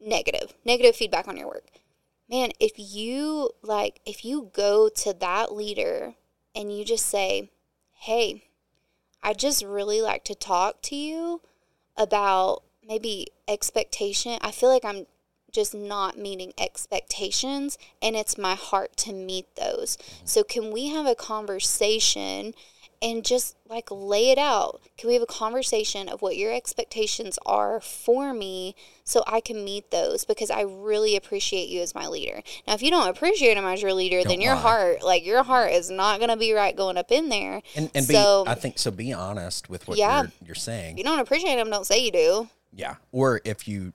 negative 0.00 0.54
negative 0.64 0.96
feedback 0.96 1.28
on 1.28 1.36
your 1.36 1.48
work 1.48 1.66
man 2.30 2.50
if 2.58 2.72
you 2.78 3.50
like 3.62 4.00
if 4.06 4.24
you 4.24 4.50
go 4.54 4.88
to 4.88 5.12
that 5.12 5.52
leader 5.52 6.14
and 6.54 6.74
you 6.76 6.82
just 6.84 7.04
say 7.06 7.50
hey 7.92 8.44
i 9.22 9.32
just 9.32 9.64
really 9.64 10.00
like 10.00 10.24
to 10.24 10.34
talk 10.34 10.80
to 10.82 10.96
you 10.96 11.40
about 11.96 12.62
maybe 12.86 13.26
expectation 13.48 14.38
i 14.40 14.50
feel 14.50 14.68
like 14.68 14.84
i'm 14.84 15.06
just 15.52 15.74
not 15.74 16.18
meeting 16.18 16.52
expectations 16.58 17.78
and 18.00 18.16
it's 18.16 18.38
my 18.38 18.54
heart 18.54 18.96
to 18.96 19.12
meet 19.12 19.54
those. 19.54 19.98
So 20.24 20.42
can 20.42 20.72
we 20.72 20.88
have 20.88 21.06
a 21.06 21.14
conversation 21.14 22.54
and 23.02 23.24
just 23.24 23.56
like 23.68 23.88
lay 23.90 24.30
it 24.30 24.38
out? 24.38 24.80
Can 24.96 25.08
we 25.08 25.14
have 25.14 25.22
a 25.22 25.26
conversation 25.26 26.08
of 26.08 26.22
what 26.22 26.36
your 26.36 26.52
expectations 26.54 27.38
are 27.44 27.80
for 27.80 28.32
me 28.32 28.74
so 29.04 29.24
I 29.26 29.40
can 29.40 29.64
meet 29.64 29.90
those 29.90 30.24
because 30.24 30.50
I 30.50 30.62
really 30.62 31.16
appreciate 31.16 31.68
you 31.68 31.80
as 31.80 31.94
my 31.94 32.06
leader. 32.06 32.42
Now 32.66 32.74
if 32.74 32.82
you 32.82 32.90
don't 32.90 33.08
appreciate 33.08 33.56
him 33.56 33.64
as 33.64 33.82
your 33.82 33.92
leader, 33.92 34.18
then 34.18 34.34
Don't 34.38 34.40
your 34.40 34.54
lie. 34.54 34.60
heart, 34.60 35.02
like 35.02 35.26
your 35.26 35.42
heart 35.42 35.72
is 35.72 35.90
not 35.90 36.18
going 36.18 36.30
to 36.30 36.36
be 36.36 36.52
right 36.52 36.76
going 36.76 36.96
up 36.96 37.10
in 37.10 37.28
there. 37.28 37.60
And, 37.74 37.90
and 37.94 38.04
so 38.04 38.44
be, 38.44 38.50
I 38.50 38.54
think 38.54 38.78
so. 38.78 38.90
Be 38.90 39.12
honest 39.12 39.68
with 39.68 39.88
what 39.88 39.98
Yeah. 39.98 40.22
you're, 40.22 40.32
you're 40.46 40.54
saying. 40.54 40.92
if 40.92 40.98
you 40.98 41.04
don't 41.04 41.18
appreciate 41.18 41.58
him, 41.58 41.68
don't 41.70 41.86
say 41.86 42.04
you 42.04 42.12
do. 42.12 42.48
Yeah. 42.72 42.94
Or 43.10 43.40
if 43.44 43.66
you 43.66 43.92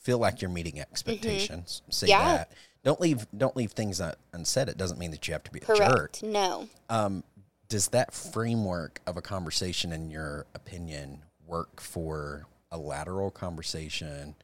feel 0.00 0.18
like 0.18 0.40
you're 0.40 0.50
meeting 0.50 0.78
expectations, 0.80 1.82
say 1.90 2.06
Mm-hmm. 2.06 2.10
Yeah. 2.10 2.36
that. 2.36 2.52
Don't 2.84 3.00
leave 3.00 3.26
don't 3.36 3.56
leave 3.56 3.72
things 3.72 4.00
unsaid. 4.34 4.68
It 4.68 4.76
doesn't 4.76 4.98
mean 4.98 5.10
that 5.12 5.26
you 5.26 5.32
have 5.32 5.42
to 5.44 5.50
be 5.50 5.60
a 5.60 5.64
jerk. 5.66 5.78
Correct. 5.78 6.22
No. 6.22 6.68
Um, 6.90 7.24
does 7.68 7.88
that 7.88 8.12
framework 8.12 9.00
of 9.06 9.16
a 9.16 9.22
conversation, 9.22 9.92
in 9.92 10.10
your 10.10 10.46
opinion, 10.54 11.22
work 11.46 11.80
for 11.80 12.46
a 12.70 12.78
lateral 12.78 13.30
conversation 13.30 14.34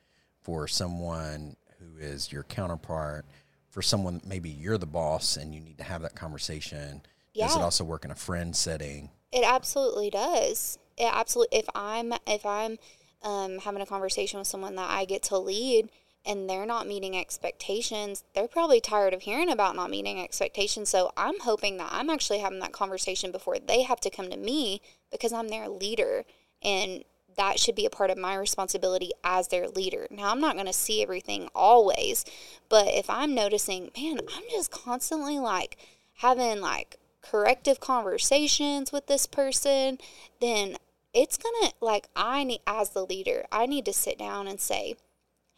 for 0.42 0.66
someone 0.68 1.56
who 1.78 1.98
is 1.98 2.33
your 2.33 2.44
counterpart, 2.44 3.24
for 3.68 3.83
someone 3.83 4.20
maybe 4.24 4.50
you're 4.50 4.78
the 4.78 4.87
boss 4.87 5.37
and 5.37 5.54
you 5.54 5.61
need 5.61 5.78
to 5.78 5.85
have 5.85 6.02
that 6.02 6.14
conversation? 6.14 7.02
Yeah. 7.35 7.46
Does 7.46 7.56
it 7.56 7.62
also 7.62 7.85
work 7.85 8.04
in 8.04 8.11
a 8.11 8.16
friend 8.16 8.54
setting? 8.54 9.11
It 9.33 9.44
absolutely 9.46 10.11
does. 10.11 10.78
It 10.96 11.11
absolutely. 11.12 11.59
If 11.59 11.66
I'm 11.74 12.12
if 12.26 12.44
I'm 12.44 12.78
um, 13.22 13.59
having 13.59 13.83
a 13.83 13.87
conversation 13.87 14.38
with 14.38 14.48
someone 14.48 14.76
that 14.76 14.90
I 14.90 15.04
get 15.04 15.22
to 15.24 15.38
lead 15.38 15.88
and 16.26 16.48
they're 16.48 16.66
not 16.66 16.87
meeting 16.87 17.16
expectations, 17.16 18.24
they're 18.35 18.48
probably 18.48 18.80
tired 18.80 19.14
of 19.14 19.22
hearing 19.22 19.50
about 19.50 19.76
not 19.76 19.90
meeting 19.90 20.20
expectations. 20.20 20.88
So 20.88 21.12
I'm 21.16 21.40
hoping 21.40 21.78
that 21.78 21.90
I'm 21.92 22.11
actually 22.11 22.40
having 22.40 22.61
that 22.61 22.72
conversation 22.72 23.33
before 23.33 23.59
they 23.59 23.83
have 23.83 24.00
to 24.00 24.11
come 24.11 24.30
to 24.30 24.37
me 24.37 24.83
because 25.11 25.33
I'm 25.33 25.48
their 25.48 25.68
leader 25.68 26.24
and 26.62 27.04
that 27.37 27.59
should 27.59 27.74
be 27.74 27.87
a 27.87 27.90
part 27.90 28.11
of 28.11 28.18
my 28.18 28.35
responsibility 28.35 29.12
as 29.24 29.48
their 29.48 29.68
leader. 29.68 30.06
Now, 30.11 30.30
I'm 30.30 30.40
not 30.40 30.54
going 30.54 30.66
to 30.66 30.72
see 30.72 31.02
everything 31.02 31.48
always, 31.54 32.24
but 32.68 32.88
if 32.88 33.09
I'm 33.09 33.35
noticing, 33.35 33.90
man, 33.96 34.18
I'm 34.37 34.42
just 34.50 34.70
constantly 34.70 35.38
like 35.38 35.78
having 36.18 36.61
like 36.61 36.96
corrective 37.22 37.80
conversations 37.80 38.92
with 38.92 39.06
this 39.06 39.26
person, 39.26 39.98
then 40.40 40.76
it's 41.14 41.37
going 41.37 41.54
to 41.62 41.72
like 41.80 42.09
I 42.14 42.44
need 42.44 42.61
as 42.66 42.90
the 42.90 43.06
leader, 43.06 43.46
I 43.50 43.66
need 43.66 43.85
to 43.87 43.92
sit 43.92 44.18
down 44.18 44.46
and 44.46 44.61
say, 44.61 44.96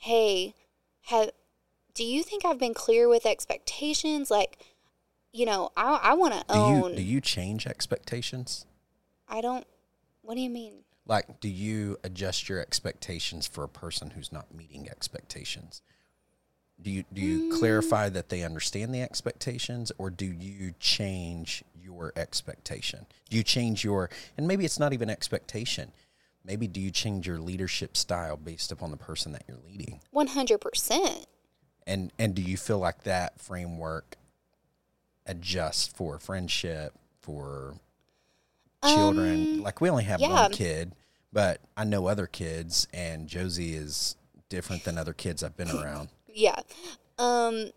"Hey, 0.02 0.54
have 1.02 1.30
do 1.94 2.04
you 2.04 2.22
think 2.22 2.44
I've 2.44 2.58
been 2.58 2.74
clear 2.74 3.08
with 3.08 3.24
expectations? 3.26 4.30
Like, 4.30 4.58
you 5.32 5.46
know, 5.46 5.70
I 5.76 6.00
I 6.02 6.14
want 6.14 6.34
to 6.34 6.44
own. 6.48 6.90
you 6.90 6.96
do 6.96 7.02
you 7.02 7.20
change 7.20 7.66
expectations? 7.66 8.66
I 9.28 9.40
don't. 9.40 9.66
What 10.22 10.34
do 10.34 10.40
you 10.40 10.50
mean? 10.50 10.84
Like, 11.06 11.40
do 11.40 11.48
you 11.48 11.98
adjust 12.04 12.48
your 12.48 12.60
expectations 12.60 13.46
for 13.46 13.64
a 13.64 13.68
person 13.68 14.10
who's 14.10 14.32
not 14.32 14.54
meeting 14.54 14.88
expectations? 14.88 15.82
Do 16.80 16.90
you 16.90 17.04
do 17.12 17.20
you 17.20 17.38
Mm. 17.38 17.50
clarify 17.52 18.08
that 18.08 18.28
they 18.28 18.42
understand 18.42 18.92
the 18.92 19.02
expectations, 19.02 19.92
or 19.98 20.10
do 20.10 20.26
you 20.26 20.74
change 20.80 21.62
your 21.80 22.12
expectation? 22.16 23.06
Do 23.30 23.36
you 23.36 23.44
change 23.44 23.84
your 23.84 24.10
and 24.36 24.48
maybe 24.48 24.64
it's 24.64 24.78
not 24.80 24.92
even 24.92 25.08
expectation. 25.10 25.92
Maybe 26.44 26.66
do 26.66 26.80
you 26.80 26.90
change 26.90 27.26
your 27.26 27.38
leadership 27.38 27.96
style 27.96 28.36
based 28.36 28.72
upon 28.72 28.90
the 28.90 28.96
person 28.96 29.32
that 29.32 29.44
you're 29.46 29.58
leading? 29.66 30.00
One 30.10 30.26
hundred 30.28 30.58
percent. 30.60 31.26
And 31.86 32.12
and 32.18 32.34
do 32.34 32.42
you 32.42 32.56
feel 32.56 32.78
like 32.78 33.04
that 33.04 33.40
framework 33.40 34.16
adjusts 35.26 35.86
for 35.86 36.18
friendship, 36.18 36.94
for 37.20 37.74
children? 38.84 39.62
like 39.62 39.80
we 39.80 39.88
only 39.90 40.04
have 40.04 40.20
Um, 40.22 40.30
yeah. 40.30 40.42
one 40.42 40.52
kid, 40.52 40.92
but 41.32 41.60
I 41.76 41.84
know 41.84 42.06
other 42.06 42.26
kids 42.26 42.88
and 42.92 43.28
Josie 43.28 43.74
is 43.74 44.16
different 44.48 44.84
than 44.84 44.98
other 44.98 45.12
kids 45.12 45.42
I've 45.42 45.56
been 45.56 45.70
around. 45.70 46.08
Yeah. 46.34 46.60
Um 47.18 47.72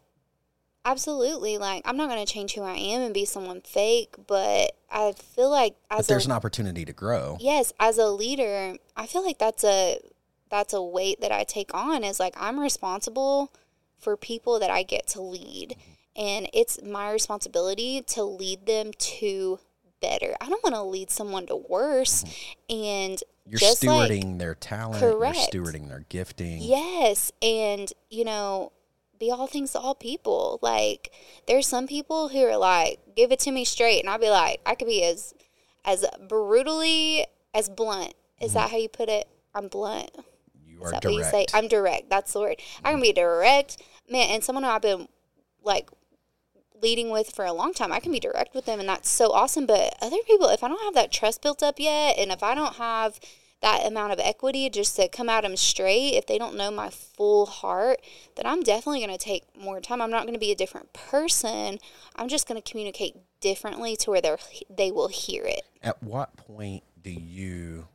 absolutely 0.85 1.57
like 1.57 1.81
I'm 1.85 1.97
not 1.97 2.09
going 2.09 2.23
to 2.25 2.31
change 2.31 2.53
who 2.53 2.61
I 2.61 2.75
am 2.75 3.01
and 3.01 3.13
be 3.13 3.25
someone 3.25 3.61
fake, 3.61 4.15
but 4.27 4.71
I 4.91 5.13
feel 5.13 5.49
like 5.49 5.75
But 5.89 6.07
there's 6.07 6.25
a 6.25 6.29
an 6.29 6.35
opportunity 6.35 6.85
to 6.85 6.93
grow. 6.93 7.37
yes, 7.41 7.73
as 7.79 7.97
a 7.97 8.07
leader, 8.07 8.75
I 8.95 9.07
feel 9.07 9.25
like 9.25 9.39
that's 9.39 9.63
a 9.63 9.99
that's 10.49 10.73
a 10.73 10.81
weight 10.81 11.21
that 11.21 11.31
I 11.31 11.43
take 11.43 11.73
on 11.73 12.03
is 12.03 12.19
like 12.19 12.35
I'm 12.37 12.59
responsible 12.59 13.51
for 13.97 14.15
people 14.15 14.59
that 14.59 14.69
I 14.69 14.83
get 14.83 15.07
to 15.07 15.21
lead. 15.21 15.75
And 16.15 16.47
it's 16.53 16.81
my 16.81 17.11
responsibility 17.11 18.01
to 18.09 18.23
lead 18.23 18.65
them 18.67 18.91
to 18.97 19.59
better. 20.01 20.35
I 20.39 20.47
don't 20.47 20.63
want 20.63 20.75
to 20.75 20.83
lead 20.83 21.09
someone 21.09 21.45
to 21.47 21.55
worse. 21.57 22.23
And 22.69 23.21
You're 23.45 23.59
just 23.59 23.83
like 23.83 24.11
stewarding 24.11 24.37
their 24.39 24.55
talent, 24.55 25.01
Correct. 25.01 25.53
you're 25.53 25.65
stewarding 25.65 25.89
their 25.89 26.05
gifting. 26.07 26.61
Yes, 26.61 27.33
and 27.41 27.91
you 28.09 28.23
know, 28.23 28.71
be 29.19 29.31
all 29.31 29.47
things 29.47 29.71
to 29.71 29.79
all 29.79 29.95
people. 29.95 30.59
Like 30.61 31.11
there's 31.47 31.67
some 31.67 31.87
people 31.87 32.29
who 32.29 32.43
are 32.45 32.57
like, 32.57 32.99
give 33.15 33.31
it 33.31 33.39
to 33.41 33.51
me 33.51 33.65
straight, 33.65 33.99
and 34.01 34.09
I'll 34.09 34.19
be 34.19 34.29
like, 34.29 34.61
I 34.65 34.75
could 34.75 34.87
be 34.87 35.03
as 35.03 35.33
as 35.83 36.05
brutally 36.27 37.25
as 37.53 37.69
blunt. 37.69 38.13
Is 38.41 38.51
mm-hmm. 38.51 38.59
that 38.59 38.71
how 38.71 38.77
you 38.77 38.89
put 38.89 39.09
it? 39.09 39.27
I'm 39.53 39.67
blunt. 39.67 40.11
You 40.65 40.83
are 40.83 40.91
direct. 40.91 41.05
you 41.05 41.23
say? 41.23 41.45
I'm 41.53 41.67
direct. 41.67 42.09
That's 42.09 42.33
the 42.33 42.39
word. 42.39 42.55
I 42.83 42.89
can 42.89 42.95
mm-hmm. 42.95 43.01
be 43.03 43.13
direct, 43.13 43.81
man. 44.09 44.29
And 44.29 44.43
someone 44.43 44.63
who 44.63 44.69
I've 44.69 44.81
been 44.81 45.07
like 45.63 45.89
leading 46.81 47.09
with 47.09 47.31
for 47.31 47.45
a 47.45 47.53
long 47.53 47.73
time, 47.73 47.91
I 47.91 47.99
can 47.99 48.11
be 48.11 48.19
direct 48.19 48.53
with 48.53 48.65
them, 48.65 48.79
and 48.79 48.89
that's 48.89 49.09
so 49.09 49.31
awesome. 49.31 49.65
But 49.65 49.95
other 50.01 50.17
people, 50.27 50.49
if 50.49 50.63
I 50.63 50.67
don't 50.67 50.83
have 50.83 50.93
that 50.95 51.11
trust 51.11 51.41
built 51.41 51.63
up 51.63 51.79
yet, 51.79 52.17
and 52.17 52.31
if 52.31 52.43
I 52.43 52.55
don't 52.55 52.75
have 52.75 53.19
that 53.61 53.85
amount 53.85 54.13
of 54.13 54.19
equity 54.19 54.69
just 54.69 54.95
to 54.97 55.07
come 55.07 55.29
at 55.29 55.41
them 55.41 55.55
straight, 55.55 56.13
if 56.15 56.27
they 56.27 56.37
don't 56.37 56.55
know 56.55 56.69
my 56.69 56.89
full 56.89 57.45
heart, 57.45 57.99
then 58.35 58.45
I'm 58.45 58.61
definitely 58.61 58.99
going 58.99 59.17
to 59.17 59.23
take 59.23 59.43
more 59.59 59.79
time. 59.81 60.01
I'm 60.01 60.11
not 60.11 60.23
going 60.23 60.33
to 60.33 60.39
be 60.39 60.51
a 60.51 60.55
different 60.55 60.93
person. 60.93 61.79
I'm 62.15 62.27
just 62.27 62.47
going 62.47 62.61
to 62.61 62.69
communicate 62.69 63.15
differently 63.39 63.95
to 63.97 64.11
where 64.11 64.21
they 64.21 64.35
they 64.69 64.91
will 64.91 65.07
hear 65.07 65.43
it. 65.45 65.61
At 65.81 66.01
what 66.03 66.35
point 66.37 66.83
do 67.01 67.11
you 67.11 67.87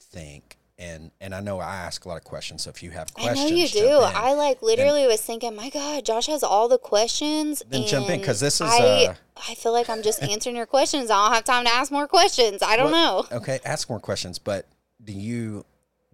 think 0.00 0.58
and 0.78 1.10
and 1.20 1.34
I 1.34 1.40
know 1.40 1.60
I 1.60 1.76
ask 1.76 2.04
a 2.04 2.08
lot 2.08 2.16
of 2.16 2.24
questions, 2.24 2.64
so 2.64 2.70
if 2.70 2.82
you 2.82 2.90
have 2.90 3.12
questions, 3.14 3.38
I 3.38 3.50
know 3.50 3.56
you 3.56 3.68
do. 3.68 3.86
in. 3.86 4.02
I 4.16 4.32
like 4.34 4.62
literally 4.62 5.06
was 5.06 5.20
thinking, 5.20 5.54
my 5.54 5.70
God, 5.70 6.04
Josh 6.04 6.26
has 6.26 6.42
all 6.42 6.66
the 6.68 6.78
questions. 6.78 7.62
Then 7.68 7.86
jump 7.86 8.08
in, 8.10 8.20
'cause 8.20 8.42
and 8.42 8.46
this 8.46 8.60
is, 8.60 8.68
I, 8.68 9.04
uh, 9.06 9.14
I 9.48 9.54
feel 9.54 9.72
like 9.72 9.88
I'm 9.88 10.02
just 10.02 10.22
answering 10.22 10.56
your 10.56 10.66
questions. 10.66 11.10
I 11.10 11.24
don't 11.26 11.34
have 11.34 11.44
time 11.44 11.64
to 11.66 11.70
ask 11.72 11.92
more 11.92 12.08
questions. 12.08 12.62
I 12.62 12.76
don't 12.76 12.90
know. 12.90 13.26
Okay, 13.30 13.60
ask 13.64 13.88
more 13.88 14.00
questions, 14.00 14.38
but 14.38 14.66
do 15.04 15.12
you 15.12 15.64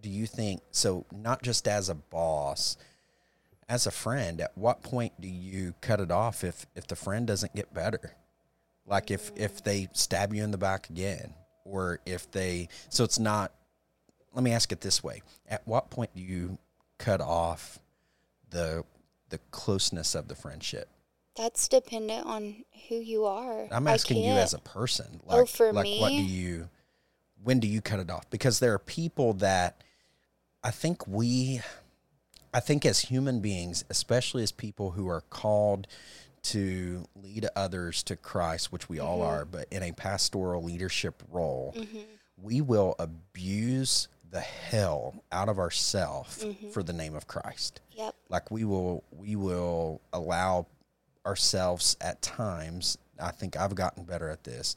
do 0.01 0.09
you 0.09 0.25
think 0.25 0.61
so 0.71 1.05
not 1.11 1.41
just 1.43 1.67
as 1.67 1.89
a 1.89 1.95
boss, 1.95 2.77
as 3.67 3.85
a 3.85 3.91
friend, 3.91 4.39
at 4.41 4.57
what 4.57 4.81
point 4.81 5.13
do 5.19 5.27
you 5.27 5.73
cut 5.81 5.99
it 5.99 6.11
off 6.11 6.43
if 6.43 6.65
if 6.75 6.87
the 6.87 6.95
friend 6.95 7.27
doesn't 7.27 7.55
get 7.55 7.73
better? 7.73 8.15
Like 8.85 9.11
if 9.11 9.31
if 9.35 9.63
they 9.63 9.89
stab 9.93 10.33
you 10.33 10.43
in 10.43 10.51
the 10.51 10.57
back 10.57 10.89
again 10.89 11.33
or 11.65 11.99
if 12.05 12.29
they 12.31 12.69
so 12.89 13.03
it's 13.03 13.19
not 13.19 13.51
let 14.33 14.43
me 14.43 14.51
ask 14.51 14.71
it 14.71 14.81
this 14.81 15.03
way. 15.03 15.21
At 15.47 15.67
what 15.67 15.89
point 15.89 16.15
do 16.15 16.21
you 16.21 16.57
cut 16.97 17.21
off 17.21 17.79
the 18.49 18.83
the 19.29 19.39
closeness 19.51 20.15
of 20.15 20.27
the 20.27 20.35
friendship? 20.35 20.89
That's 21.35 21.67
dependent 21.67 22.25
on 22.25 22.65
who 22.89 22.95
you 22.95 23.25
are. 23.25 23.67
I'm 23.71 23.87
asking 23.87 24.23
you 24.23 24.31
as 24.31 24.53
a 24.53 24.59
person. 24.59 25.21
Oh, 25.27 25.37
Like, 25.37 25.47
for 25.47 25.71
like 25.71 25.87
what 25.99 26.09
do 26.09 26.15
you, 26.15 26.69
when 27.43 27.59
do 27.59 27.67
you 27.67 27.81
cut 27.81 27.99
it 27.99 28.09
off? 28.09 28.29
Because 28.29 28.59
there 28.59 28.73
are 28.73 28.79
people 28.79 29.33
that 29.33 29.81
I 30.63 30.71
think 30.71 31.07
we, 31.07 31.61
I 32.53 32.59
think 32.59 32.85
as 32.85 32.99
human 32.99 33.39
beings, 33.39 33.85
especially 33.89 34.43
as 34.43 34.51
people 34.51 34.91
who 34.91 35.07
are 35.07 35.21
called 35.21 35.87
to 36.41 37.05
lead 37.15 37.47
others 37.55 38.01
to 38.03 38.15
Christ, 38.15 38.71
which 38.71 38.87
we 38.89 38.99
all 38.99 39.19
Mm-hmm. 39.19 39.29
are, 39.29 39.45
but 39.45 39.67
in 39.71 39.83
a 39.83 39.91
pastoral 39.91 40.63
leadership 40.63 41.21
role, 41.29 41.75
we 42.41 42.61
will 42.61 42.95
abuse 42.99 44.07
the 44.31 44.39
hell 44.39 45.23
out 45.31 45.49
of 45.49 45.57
ourselves 45.59 46.43
Mm-hmm. 46.45 46.69
for 46.69 46.83
the 46.83 46.93
name 46.93 47.15
of 47.15 47.27
Christ 47.27 47.81
Yep. 47.95 48.15
like 48.29 48.51
we 48.51 48.63
will 48.63 49.03
we 49.11 49.35
will 49.35 49.99
allow 50.13 50.67
ourselves 51.25 51.97
at 51.99 52.21
times 52.21 52.97
i 53.19 53.29
think 53.31 53.57
i've 53.57 53.75
gotten 53.75 54.03
better 54.03 54.29
at 54.29 54.43
this 54.45 54.75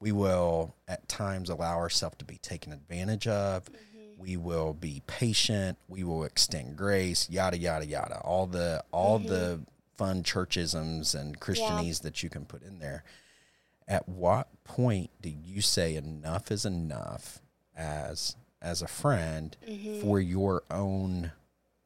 we 0.00 0.12
will 0.12 0.74
at 0.86 1.08
times 1.08 1.48
allow 1.48 1.76
ourselves 1.76 2.16
to 2.18 2.24
be 2.24 2.36
taken 2.38 2.72
advantage 2.72 3.26
of. 3.26 3.64
Mm-hmm. 3.64 4.22
We 4.22 4.36
will 4.36 4.74
be 4.74 5.02
patient. 5.06 5.78
We 5.88 6.04
will 6.04 6.24
extend 6.24 6.76
grace 6.76 7.28
yada 7.30 7.58
yada 7.58 7.86
yada. 7.86 8.20
All 8.20 8.46
the 8.46 8.84
all 8.92 9.18
the 9.18 9.58
mm-hmm. 9.58 9.62
fun 9.96 10.22
churchisms 10.22 11.18
and 11.18 11.40
christianese 11.40 12.02
that 12.02 12.22
you 12.22 12.28
can 12.28 12.44
put 12.44 12.62
in 12.62 12.78
there. 12.78 13.04
At 13.88 14.08
what 14.08 14.48
point 14.64 15.10
do 15.20 15.30
you 15.30 15.60
say 15.60 15.94
enough 15.94 16.50
is 16.50 16.64
enough 16.64 17.40
as 17.76 18.36
as 18.60 18.82
a 18.82 18.88
friend 18.88 19.56
mm-hmm. 19.66 20.00
for 20.00 20.20
your 20.20 20.62
own 20.70 21.32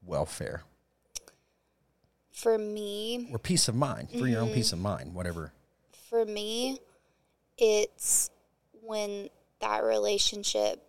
welfare? 0.05 0.63
For 2.33 2.57
me, 2.57 3.29
or 3.31 3.39
peace 3.39 3.69
of 3.69 3.75
mind 3.75 4.11
for 4.11 4.27
your 4.27 4.41
Mm-hmm. 4.41 4.49
own 4.49 4.55
peace 4.55 4.73
of 4.73 4.79
mind 4.79 5.15
whatever. 5.15 5.53
For 6.09 6.25
me, 6.25 6.81
it's 7.61 8.31
when 8.83 9.29
that 9.61 9.85
relationship 9.85 10.83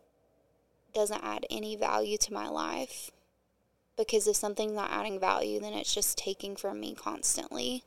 doesn't 0.93 1.23
add 1.23 1.45
any 1.49 1.75
value 1.75 2.17
to 2.17 2.33
my 2.33 2.47
life. 2.47 3.11
Because 3.97 4.27
if 4.27 4.35
something's 4.35 4.73
not 4.73 4.89
adding 4.91 5.19
value, 5.19 5.59
then 5.59 5.73
it's 5.73 5.93
just 5.93 6.17
taking 6.17 6.55
from 6.55 6.79
me 6.79 6.95
constantly. 6.95 7.83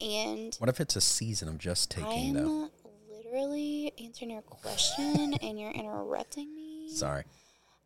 And 0.00 0.54
what 0.56 0.68
if 0.68 0.80
it's 0.80 0.96
a 0.96 1.00
season 1.00 1.48
of 1.48 1.58
just 1.58 1.90
taking 1.90 2.34
though 2.34 2.64
I'm 2.64 2.70
literally 3.08 3.92
answering 4.02 4.30
your 4.32 4.42
question 4.42 5.34
and 5.42 5.58
you're 5.58 5.70
interrupting 5.70 6.54
me. 6.54 6.90
sorry 6.92 7.24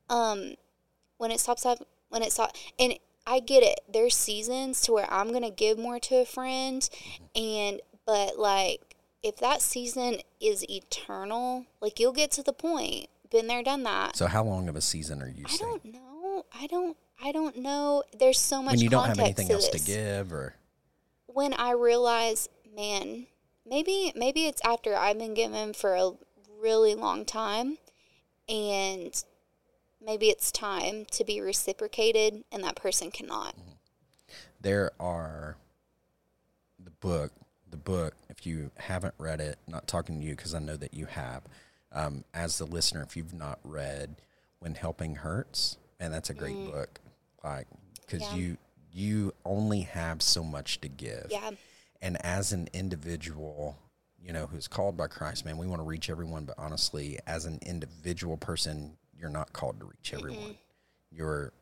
um 0.08 0.54
when 1.18 1.30
it 1.30 1.38
stops 1.38 1.66
up 1.66 1.78
when 2.08 2.22
it 2.22 2.32
stops 2.32 2.58
and 2.78 2.94
i 3.26 3.40
get 3.40 3.62
it 3.62 3.80
there's 3.92 4.16
seasons 4.16 4.80
to 4.80 4.92
where 4.92 5.06
i'm 5.12 5.32
gonna 5.32 5.50
give 5.50 5.78
more 5.78 6.00
to 6.00 6.16
a 6.16 6.24
friend 6.24 6.88
and 7.36 7.80
but 8.06 8.38
like 8.38 8.87
if 9.22 9.36
that 9.36 9.60
season 9.60 10.18
is 10.40 10.68
eternal 10.68 11.66
like 11.80 11.98
you'll 11.98 12.12
get 12.12 12.30
to 12.30 12.42
the 12.42 12.52
point 12.52 13.08
been 13.30 13.46
there 13.46 13.62
done 13.62 13.82
that 13.82 14.16
so 14.16 14.26
how 14.26 14.42
long 14.42 14.68
of 14.68 14.76
a 14.76 14.80
season 14.80 15.20
are 15.20 15.28
you 15.28 15.44
i 15.46 15.50
saying 15.50 15.80
don't 15.82 15.92
know 15.92 16.46
i 16.58 16.66
don't 16.66 16.96
I 17.22 17.32
don't 17.32 17.56
know. 17.56 18.04
There's 18.16 18.38
so 18.38 18.62
much 18.62 18.74
when 18.74 18.80
you 18.80 18.88
don't 18.88 19.08
have 19.08 19.18
anything 19.18 19.48
to 19.48 19.54
else 19.54 19.68
this. 19.68 19.84
to 19.84 19.90
give, 19.90 20.32
or 20.32 20.54
When 21.26 21.52
I 21.52 21.72
realize, 21.72 22.48
man, 22.74 23.26
maybe 23.66 24.12
maybe 24.14 24.46
it's 24.46 24.62
after 24.64 24.94
I've 24.94 25.18
been 25.18 25.34
given 25.34 25.72
for 25.72 25.94
a 25.94 26.12
really 26.60 26.94
long 26.94 27.24
time, 27.24 27.78
and 28.48 29.22
maybe 30.00 30.28
it's 30.28 30.52
time 30.52 31.06
to 31.12 31.24
be 31.24 31.40
reciprocated, 31.40 32.44
and 32.52 32.62
that 32.62 32.76
person 32.76 33.10
cannot. 33.10 33.56
Mm-hmm. 33.56 33.72
there 34.60 34.92
are 35.00 35.56
the 36.78 36.90
book 36.90 37.32
the 37.68 37.76
book 37.76 38.14
if 38.38 38.46
you 38.46 38.70
haven't 38.76 39.14
read 39.18 39.40
it 39.40 39.58
not 39.66 39.86
talking 39.88 40.20
to 40.20 40.24
you 40.26 40.36
because 40.36 40.54
i 40.54 40.58
know 40.58 40.76
that 40.76 40.94
you 40.94 41.06
have 41.06 41.42
um, 41.92 42.22
as 42.34 42.58
the 42.58 42.64
listener 42.66 43.02
if 43.02 43.16
you've 43.16 43.34
not 43.34 43.58
read 43.64 44.16
when 44.60 44.74
helping 44.74 45.16
hurts 45.16 45.76
and 45.98 46.12
that's 46.12 46.30
a 46.30 46.34
great 46.34 46.56
book 46.66 47.00
like 47.42 47.66
because 48.06 48.22
Mm. 48.28 48.32
Yeah. 48.32 48.36
you 48.38 48.56
you 48.90 49.34
only 49.44 49.82
have 49.82 50.22
so 50.22 50.42
much 50.42 50.80
to 50.80 50.88
give. 50.88 51.26
Yeah, 51.30 51.50
and 52.00 52.16
as 52.24 52.52
an 52.52 52.68
individual 52.72 53.76
you 54.20 54.32
know 54.32 54.46
who's 54.46 54.66
called 54.68 54.96
by 54.96 55.06
christ 55.08 55.44
man 55.44 55.56
we 55.58 55.66
want 55.66 55.80
to 55.80 55.84
reach 55.86 56.08
everyone 56.10 56.44
but 56.44 56.54
honestly 56.58 57.18
as 57.26 57.44
an 57.44 57.58
individual 57.66 58.36
person 58.36 58.96
you're 59.18 59.28
not 59.30 59.52
called 59.52 59.78
to 59.80 59.86
reach 59.86 60.12
everyone. 60.14 60.56
You're 61.10 61.52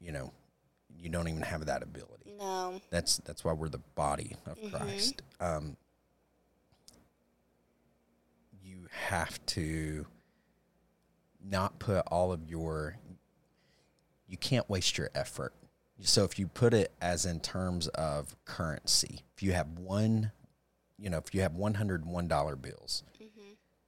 you 0.00 0.12
know 0.12 0.32
you 0.98 1.08
don't 1.08 1.28
even 1.28 1.42
have 1.42 1.66
that 1.66 1.82
ability. 1.82 2.32
No, 2.38 2.80
that's 2.90 3.16
that's 3.18 3.44
why 3.44 3.52
we're 3.54 3.68
the 3.68 3.78
body 3.96 4.36
of 4.46 4.58
Mm-hmm. 4.60 4.76
christ. 4.76 5.22
Um 5.40 5.76
you 8.62 8.86
have 9.08 9.44
to 9.46 10.06
not 11.44 11.78
put 11.78 12.06
all 12.06 12.32
of 12.32 12.48
your 12.48 12.96
you 14.26 14.36
can't 14.38 14.68
waste 14.70 14.96
your 14.96 15.10
effort. 15.14 15.52
So 16.00 16.24
if 16.24 16.38
you 16.38 16.48
put 16.48 16.72
it 16.72 16.92
as 17.00 17.26
in 17.26 17.40
terms 17.40 17.88
of 17.88 18.34
currency 18.44 19.20
if 19.36 19.42
you 19.42 19.52
have 19.52 19.78
one 19.78 20.32
you 20.98 21.10
know 21.10 21.18
if 21.18 21.34
you 21.34 21.42
have 21.42 21.52
$101 21.52 22.62
bills 22.62 23.02
mm-hmm. 23.20 23.40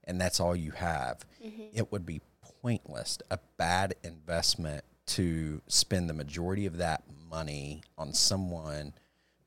and 0.05 0.21
that's 0.21 0.41
all 0.41 0.55
you 0.55 0.73
have 0.73 1.25
mm-hmm. 1.45 1.63
it 1.73 1.91
would 1.91 2.07
be 2.07 2.21
pointless 2.63 3.19
a 3.31 3.39
bad 3.57 3.95
investment 4.03 4.85
to 5.07 5.61
spend 5.67 6.09
the 6.09 6.15
majority 6.15 6.67
of 6.67 6.79
that 6.79 7.03
money 7.31 7.83
on 7.99 8.13
someone 8.13 8.95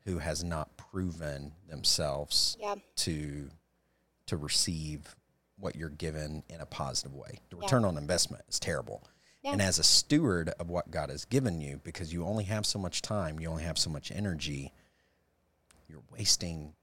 who 0.04 0.18
has 0.18 0.42
not 0.44 0.76
proven 0.76 1.52
themselves 1.68 2.56
yeah, 2.60 2.76
to 2.96 3.50
to 4.26 4.36
receive 4.36 5.16
what 5.58 5.76
you're 5.76 5.88
given 5.88 6.42
in 6.48 6.60
a 6.60 6.66
positive 6.66 7.14
way. 7.14 7.40
The 7.50 7.56
return 7.56 7.84
on 7.84 7.98
investment 7.98 8.44
is 8.48 8.58
terrible. 8.60 9.02
Yeah. 9.42 9.52
And 9.52 9.62
as 9.62 9.78
a 9.78 9.84
steward 9.84 10.50
of 10.58 10.68
what 10.68 10.90
God 10.90 11.10
has 11.10 11.24
given 11.24 11.60
you, 11.60 11.80
because 11.84 12.12
you 12.12 12.24
only 12.24 12.44
have 12.44 12.66
so 12.66 12.78
much 12.78 13.02
time, 13.02 13.38
you 13.38 13.48
only 13.48 13.62
have 13.64 13.78
so 13.78 13.90
much 13.90 14.10
energy, 14.10 14.72
you're 15.88 16.02
wasting 16.12 16.74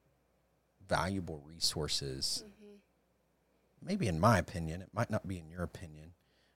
valuable 0.88 1.42
resources. 1.46 2.44
Mm-hmm. 2.46 3.88
Maybe 3.88 4.08
in 4.08 4.20
my 4.20 4.38
opinion, 4.38 4.82
it 4.82 4.90
might 4.94 5.10
not 5.10 5.28
be 5.28 5.38
in 5.38 5.50
your 5.50 5.64
opinion 5.64 6.12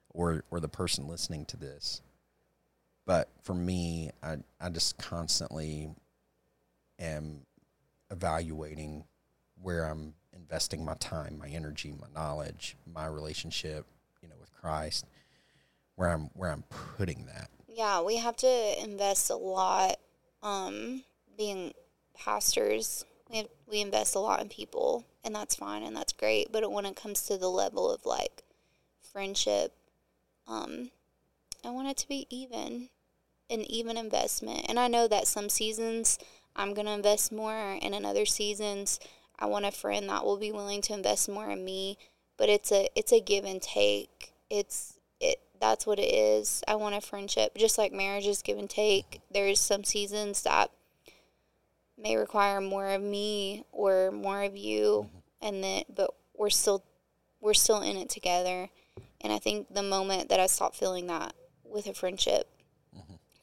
or 0.09 0.43
or 0.51 0.59
the 0.59 0.69
person 0.69 1.07
listening 1.07 1.45
to 1.45 1.57
this. 1.57 2.01
But 3.05 3.29
for 3.43 3.53
me, 3.53 4.11
I 4.23 4.37
I 4.59 4.69
just 4.69 4.97
constantly 4.97 5.89
am 6.97 7.41
evaluating 8.11 9.05
where 9.61 9.83
I'm 9.83 10.13
investing 10.49 10.83
my 10.83 10.95
time, 10.95 11.37
my 11.39 11.47
energy, 11.47 11.93
my 11.99 12.07
knowledge, 12.19 12.75
my 12.91 13.05
relationship, 13.05 13.85
you 14.21 14.27
know, 14.27 14.35
with 14.39 14.51
Christ, 14.53 15.05
where 15.95 16.09
I'm 16.09 16.29
where 16.33 16.51
I'm 16.51 16.63
putting 16.97 17.25
that. 17.27 17.49
yeah. 17.67 18.01
We 18.01 18.17
have 18.17 18.35
to 18.37 18.83
invest 18.83 19.29
a 19.29 19.35
lot. 19.35 19.97
Um, 20.41 21.03
being 21.37 21.73
pastors, 22.17 23.05
we 23.29 23.37
have, 23.37 23.47
we 23.67 23.81
invest 23.81 24.15
a 24.15 24.19
lot 24.19 24.41
in 24.41 24.49
people, 24.49 25.05
and 25.23 25.35
that's 25.35 25.55
fine 25.55 25.83
and 25.83 25.95
that's 25.95 26.13
great. 26.13 26.51
But 26.51 26.71
when 26.71 26.85
it 26.85 26.95
comes 26.95 27.23
to 27.27 27.37
the 27.37 27.49
level 27.49 27.91
of 27.91 28.05
like 28.05 28.43
friendship, 29.11 29.73
um, 30.47 30.89
I 31.63 31.69
want 31.69 31.89
it 31.89 31.97
to 31.97 32.07
be 32.07 32.25
even, 32.29 32.89
an 33.49 33.61
even 33.69 33.97
investment. 33.97 34.65
And 34.67 34.79
I 34.79 34.87
know 34.87 35.07
that 35.07 35.27
some 35.27 35.49
seasons 35.49 36.17
I'm 36.55 36.73
gonna 36.73 36.95
invest 36.95 37.31
more, 37.31 37.77
and 37.81 37.93
in 37.93 38.03
other 38.03 38.25
seasons 38.25 38.99
I 39.39 39.45
want 39.45 39.65
a 39.65 39.71
friend 39.71 40.09
that 40.09 40.25
will 40.25 40.37
be 40.37 40.51
willing 40.51 40.81
to 40.83 40.93
invest 40.93 41.29
more 41.29 41.49
in 41.49 41.63
me. 41.63 41.97
But 42.37 42.49
it's 42.49 42.71
a 42.71 42.89
it's 42.95 43.11
a 43.11 43.19
give 43.19 43.45
and 43.45 43.61
take. 43.61 44.33
It's 44.49 44.99
it 45.19 45.39
that's 45.59 45.85
what 45.85 45.99
it 45.99 46.13
is. 46.13 46.63
I 46.67 46.75
want 46.75 46.95
a 46.95 47.01
friendship, 47.01 47.55
just 47.57 47.77
like 47.77 47.91
marriage 47.91 48.27
is 48.27 48.41
give 48.41 48.57
and 48.57 48.69
take. 48.69 49.21
There's 49.31 49.59
some 49.59 49.83
seasons 49.83 50.43
that 50.43 50.71
may 51.97 52.15
require 52.15 52.61
more 52.61 52.89
of 52.89 53.01
me 53.01 53.65
or 53.71 54.11
more 54.11 54.43
of 54.43 54.55
you, 54.55 55.07
mm-hmm. 55.07 55.47
and 55.47 55.63
then 55.63 55.83
but 55.93 56.11
we're 56.37 56.49
still 56.49 56.83
we're 57.41 57.53
still 57.53 57.81
in 57.81 57.97
it 57.97 58.09
together. 58.09 58.69
And 59.21 59.33
I 59.33 59.39
think 59.39 59.73
the 59.73 59.83
moment 59.83 60.29
that 60.29 60.39
I 60.39 60.47
stopped 60.47 60.75
feeling 60.75 61.07
that 61.07 61.33
with 61.65 61.87
a 61.87 61.93
friendship, 61.93 62.47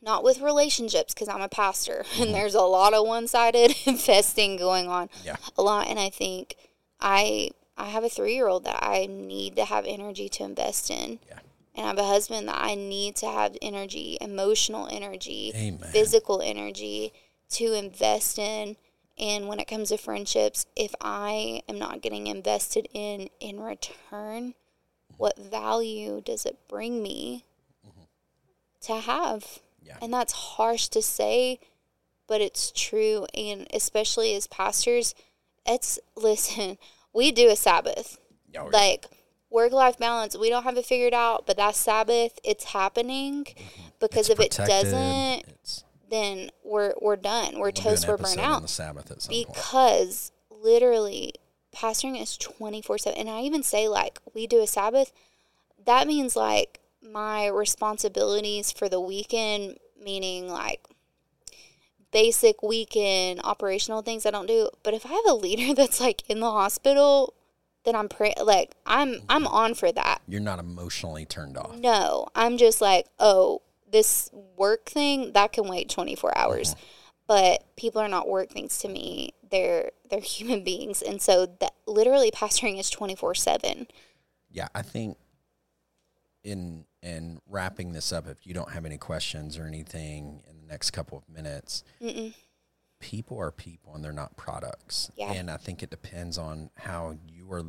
not 0.06 0.22
with 0.22 0.40
relationships, 0.40 1.12
because 1.12 1.28
I'm 1.28 1.42
a 1.42 1.48
pastor 1.48 2.04
and 2.14 2.26
mm-hmm. 2.26 2.32
there's 2.32 2.54
a 2.54 2.62
lot 2.62 2.94
of 2.94 3.06
one 3.06 3.26
sided 3.26 3.74
investing 3.86 4.56
going 4.56 4.88
on, 4.88 5.10
Yeah. 5.24 5.36
a 5.58 5.62
lot. 5.62 5.88
And 5.88 5.98
I 5.98 6.08
think 6.08 6.56
I 7.00 7.50
I 7.76 7.86
have 7.90 8.04
a 8.04 8.08
three 8.08 8.34
year 8.34 8.46
old 8.46 8.64
that 8.64 8.78
I 8.82 9.06
need 9.06 9.56
to 9.56 9.64
have 9.66 9.84
energy 9.84 10.28
to 10.30 10.44
invest 10.44 10.90
in. 10.90 11.18
Yeah. 11.28 11.40
And 11.74 11.84
I 11.84 11.88
have 11.88 11.98
a 11.98 12.06
husband 12.06 12.48
that 12.48 12.58
I 12.58 12.74
need 12.74 13.16
to 13.16 13.26
have 13.26 13.54
energy, 13.60 14.16
emotional 14.20 14.88
energy, 14.90 15.52
Amen. 15.54 15.90
physical 15.90 16.40
energy 16.40 17.12
to 17.50 17.74
invest 17.74 18.38
in. 18.38 18.76
And 19.18 19.48
when 19.48 19.60
it 19.60 19.68
comes 19.68 19.90
to 19.90 19.98
friendships, 19.98 20.66
if 20.74 20.94
I 21.00 21.62
am 21.68 21.78
not 21.78 22.00
getting 22.00 22.28
invested 22.28 22.88
in 22.94 23.28
in 23.40 23.60
return, 23.60 24.54
what 25.16 25.36
value 25.38 26.22
does 26.22 26.46
it 26.46 26.68
bring 26.68 27.02
me 27.02 27.44
mm-hmm. 27.86 28.04
to 28.82 29.00
have? 29.00 29.60
Yeah. 29.86 29.96
And 30.02 30.12
that's 30.12 30.32
harsh 30.32 30.88
to 30.88 31.02
say, 31.02 31.60
but 32.26 32.40
it's 32.40 32.72
true. 32.72 33.26
And 33.34 33.66
especially 33.72 34.34
as 34.34 34.46
pastors, 34.46 35.14
it's 35.64 35.98
listen, 36.16 36.78
we 37.12 37.32
do 37.32 37.48
a 37.48 37.56
Sabbath. 37.56 38.18
Oh, 38.20 38.24
yeah. 38.52 38.62
Like 38.72 39.06
work 39.50 39.72
life 39.72 39.98
balance, 39.98 40.36
we 40.36 40.48
don't 40.48 40.64
have 40.64 40.76
it 40.76 40.86
figured 40.86 41.14
out, 41.14 41.46
but 41.46 41.56
that 41.56 41.76
Sabbath, 41.76 42.38
it's 42.44 42.64
happening 42.64 43.44
mm-hmm. 43.44 43.88
because 44.00 44.30
It's 44.30 44.40
if 44.40 44.64
it 44.64 44.66
doesn't, 44.66 45.44
It's, 45.48 45.84
then 46.10 46.50
we're 46.64 46.94
we're 47.00 47.16
done. 47.16 47.54
We're 47.54 47.66
we'll 47.66 47.72
toast. 47.72 48.08
We're 48.08 48.16
burnt 48.16 48.38
out 48.38 48.62
the 48.62 48.68
Sabbath 48.68 49.10
at 49.10 49.22
some 49.22 49.34
point. 49.34 49.48
because 49.48 50.32
literally 50.50 51.34
pastoring 51.76 52.20
is 52.20 52.36
24 52.38 52.98
7 52.98 53.18
and 53.18 53.28
i 53.28 53.42
even 53.42 53.62
say 53.62 53.86
like 53.86 54.18
we 54.34 54.46
do 54.46 54.62
a 54.62 54.66
sabbath 54.66 55.12
that 55.84 56.06
means 56.06 56.34
like 56.34 56.80
my 57.12 57.46
responsibilities 57.46 58.72
for 58.72 58.88
the 58.88 59.00
weekend 59.00 59.76
meaning 60.02 60.48
like 60.48 60.84
basic 62.12 62.62
weekend 62.62 63.40
operational 63.44 64.02
things 64.02 64.24
i 64.26 64.30
don't 64.30 64.46
do 64.46 64.68
but 64.82 64.94
if 64.94 65.04
i 65.06 65.08
have 65.08 65.24
a 65.28 65.34
leader 65.34 65.74
that's 65.76 66.00
like 66.00 66.22
in 66.28 66.40
the 66.40 66.50
hospital 66.50 67.34
then 67.84 67.94
i'm 67.94 68.08
pre- 68.08 68.34
like 68.42 68.74
i'm 68.86 69.20
i'm 69.28 69.46
on 69.46 69.74
for 69.74 69.92
that 69.92 70.20
You're 70.26 70.40
not 70.40 70.58
emotionally 70.58 71.24
turned 71.24 71.56
off. 71.56 71.76
no, 71.76 72.26
I'm 72.34 72.56
just 72.56 72.80
like, 72.80 73.06
oh, 73.20 73.62
this 73.90 74.30
work 74.56 74.86
thing 74.86 75.32
that 75.32 75.52
can 75.52 75.68
wait 75.68 75.88
24 75.88 76.36
hours. 76.36 76.70
Mm-hmm. 76.74 76.80
But 77.28 77.76
people 77.76 78.00
are 78.00 78.08
not 78.08 78.28
work 78.28 78.50
things 78.50 78.78
to 78.78 78.88
me. 78.88 79.34
They're 79.50 79.90
they're 80.10 80.20
human 80.36 80.64
beings, 80.64 81.02
and 81.02 81.20
so 81.22 81.46
that 81.60 81.74
literally 81.86 82.30
pastoring 82.32 82.78
is 82.78 82.90
24 82.90 83.34
seven. 83.36 83.86
Yeah, 84.50 84.68
I 84.74 84.82
think 84.82 85.16
in 86.42 86.85
in 87.06 87.40
wrapping 87.48 87.92
this 87.92 88.12
up, 88.12 88.26
if 88.26 88.46
you 88.46 88.52
don't 88.52 88.72
have 88.72 88.84
any 88.84 88.98
questions 88.98 89.56
or 89.56 89.64
anything 89.64 90.42
in 90.50 90.60
the 90.60 90.66
next 90.66 90.90
couple 90.90 91.16
of 91.16 91.28
minutes, 91.32 91.84
people 92.98 93.38
are 93.38 93.52
people 93.52 93.94
and 93.94 94.04
they're 94.04 94.12
not 94.12 94.36
products. 94.36 95.10
Yeah. 95.16 95.32
And 95.32 95.48
I 95.48 95.56
think 95.56 95.82
it 95.82 95.90
depends 95.90 96.36
on 96.36 96.70
how 96.74 97.16
you 97.26 97.52
are 97.52 97.64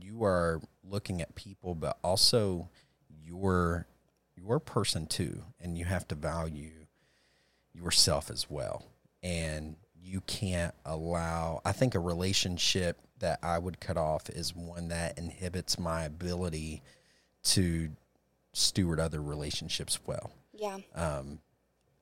you 0.00 0.24
are 0.24 0.60
looking 0.84 1.20
at 1.22 1.34
people, 1.36 1.74
but 1.74 1.98
also 2.02 2.68
your 3.24 3.86
your 4.36 4.58
person 4.58 5.06
too, 5.06 5.44
and 5.60 5.78
you 5.78 5.84
have 5.84 6.08
to 6.08 6.16
value 6.16 6.86
yourself 7.72 8.28
as 8.30 8.50
well. 8.50 8.86
And 9.22 9.76
you 10.02 10.22
can't 10.22 10.74
allow, 10.84 11.60
I 11.64 11.72
think 11.72 11.94
a 11.94 12.00
relationship 12.00 12.98
that 13.18 13.38
I 13.42 13.58
would 13.58 13.80
cut 13.80 13.98
off 13.98 14.30
is 14.30 14.56
one 14.56 14.88
that 14.88 15.18
inhibits 15.18 15.78
my 15.78 16.04
ability 16.04 16.82
to 17.42 17.90
steward 18.52 18.98
other 19.00 19.20
relationships 19.22 19.98
well 20.06 20.32
Yeah, 20.52 20.78
Um, 20.94 21.40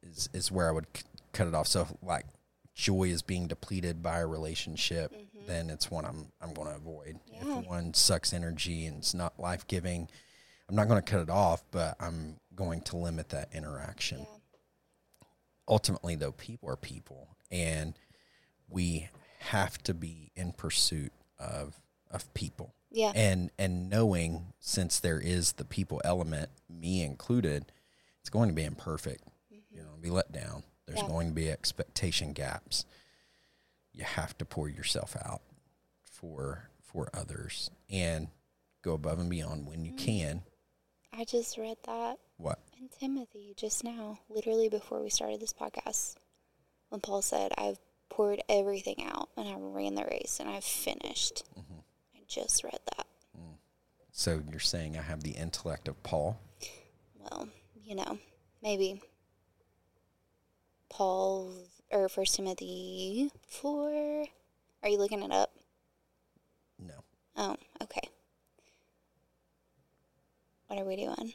is 0.02 0.28
is 0.32 0.50
where 0.50 0.68
I 0.68 0.72
would 0.72 0.86
c- 0.94 1.02
cut 1.32 1.46
it 1.46 1.54
off. 1.54 1.66
So 1.66 1.82
if, 1.82 1.92
like 2.02 2.26
joy 2.74 3.04
is 3.04 3.22
being 3.22 3.46
depleted 3.48 4.02
by 4.02 4.18
a 4.20 4.26
relationship, 4.26 5.12
then 5.46 5.68
it's 5.70 5.90
one 5.90 6.04
I'm 6.04 6.32
I'm 6.40 6.54
going 6.54 6.68
to 6.68 6.76
avoid. 6.76 7.18
Yeah. 7.32 7.58
If 7.60 7.66
one 7.66 7.92
sucks 7.94 8.32
energy 8.32 8.86
and 8.86 8.98
it's 8.98 9.14
not 9.14 9.38
life 9.38 9.66
giving, 9.66 10.08
I'm 10.68 10.76
not 10.76 10.88
going 10.88 11.02
to 11.02 11.10
cut 11.10 11.20
it 11.20 11.30
off, 11.30 11.62
but 11.70 11.96
I'm 12.00 12.38
going 12.54 12.80
to 12.82 12.96
limit 12.96 13.28
that 13.30 13.48
interaction. 13.52 14.26
ultimately, 15.68 16.14
though, 16.14 16.32
people 16.32 16.68
are 16.70 16.76
people, 16.76 17.28
and 17.50 17.94
we 18.68 19.08
have 19.40 19.78
to 19.84 19.94
be 19.94 20.30
in 20.36 20.52
pursuit 20.52 21.12
of 21.38 21.78
of 22.10 22.32
people. 22.34 22.74
Yeah. 22.90 23.12
And 23.14 23.50
and 23.58 23.90
knowing 23.90 24.52
since 24.60 25.00
there 25.00 25.20
is 25.20 25.52
the 25.52 25.64
people 25.64 26.00
element, 26.04 26.50
me 26.68 27.02
included, 27.02 27.72
it's 28.20 28.30
going 28.30 28.48
to 28.48 28.54
be 28.54 28.64
imperfect. 28.64 29.22
You're 29.70 29.84
going 29.84 29.96
to 29.96 30.02
be 30.02 30.10
let 30.10 30.32
down. 30.32 30.64
There's 30.86 31.00
Yeah. 31.00 31.08
going 31.08 31.28
to 31.28 31.34
be 31.34 31.50
expectation 31.50 32.32
gaps. 32.32 32.84
You 33.92 34.04
have 34.04 34.36
to 34.38 34.44
pour 34.44 34.68
yourself 34.68 35.16
out 35.22 35.42
for 36.02 36.70
for 36.80 37.10
others 37.12 37.70
and 37.90 38.28
go 38.82 38.94
above 38.94 39.18
and 39.18 39.28
beyond 39.28 39.66
when 39.66 39.84
you 39.84 39.92
mm-hmm. 39.92 40.04
can. 40.04 40.42
I 41.12 41.24
just 41.24 41.58
read 41.58 41.76
that 41.84 42.18
What? 42.36 42.58
in 42.78 42.88
Timothy 42.88 43.54
just 43.56 43.82
now, 43.84 44.20
literally 44.28 44.68
before 44.68 45.02
we 45.02 45.10
started 45.10 45.40
this 45.40 45.52
podcast, 45.52 46.14
when 46.88 47.00
Paul 47.00 47.22
said, 47.22 47.52
I've 47.58 47.78
poured 48.08 48.42
everything 48.48 49.04
out 49.04 49.28
and 49.36 49.48
I 49.48 49.54
ran 49.58 49.94
the 49.94 50.04
race 50.04 50.38
and 50.40 50.48
I've 50.48 50.64
finished. 50.64 51.44
I 51.56 51.60
just 52.28 52.62
read 52.64 52.78
that. 52.96 53.06
So 54.12 54.42
you're 54.50 54.58
saying 54.60 54.98
I 54.98 55.02
have 55.02 55.22
the 55.22 55.30
intellect 55.30 55.86
of 55.86 56.02
Paul? 56.02 56.40
Well, 57.20 57.48
you 57.84 57.94
know, 57.94 58.18
maybe 58.62 59.00
Paul 60.90 61.52
or 61.90 62.08
First 62.08 62.34
Timothy 62.34 63.30
4. 63.46 64.26
Are 64.82 64.88
you 64.88 64.98
looking 64.98 65.22
it 65.22 65.30
up? 65.32 65.52
No. 66.80 66.94
Oh, 67.36 67.56
okay. 67.82 68.00
What 70.66 70.80
are 70.80 70.84
we 70.84 70.96
doing? 70.96 71.34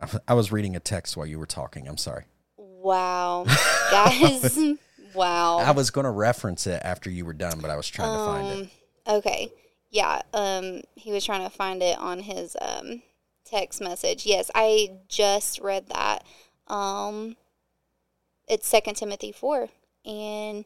I- 0.00 0.20
I 0.28 0.34
was 0.34 0.52
reading 0.52 0.76
a 0.76 0.80
text 0.80 1.16
while 1.16 1.26
you 1.26 1.38
were 1.38 1.46
talking. 1.46 1.88
I'm 1.88 1.96
sorry. 1.96 2.24
Wow. 2.56 3.44
Guys, 3.90 4.58
wow. 5.14 5.58
I 5.58 5.70
was 5.72 5.90
going 5.90 6.04
to 6.04 6.10
reference 6.10 6.66
it 6.66 6.80
after 6.84 7.10
you 7.10 7.24
were 7.24 7.32
done, 7.32 7.58
but 7.60 7.70
I 7.70 7.76
was 7.76 7.88
trying 7.88 8.12
to 8.12 8.24
find 8.24 8.48
it. 8.48 8.60
Um, 8.62 8.70
Okay. 9.16 9.50
Yeah. 9.90 10.22
Um, 10.34 10.82
he 10.94 11.12
was 11.12 11.24
trying 11.24 11.44
to 11.44 11.54
find 11.54 11.82
it 11.82 11.98
on 11.98 12.20
his 12.20 12.56
um 12.60 13.02
text 13.44 13.80
message. 13.80 14.26
Yes, 14.26 14.50
I 14.54 14.90
just 15.08 15.60
read 15.60 15.88
that. 15.88 16.24
Um, 16.66 17.36
it's 18.46 18.66
Second 18.66 18.94
Timothy 18.96 19.32
four, 19.32 19.68
and 20.04 20.64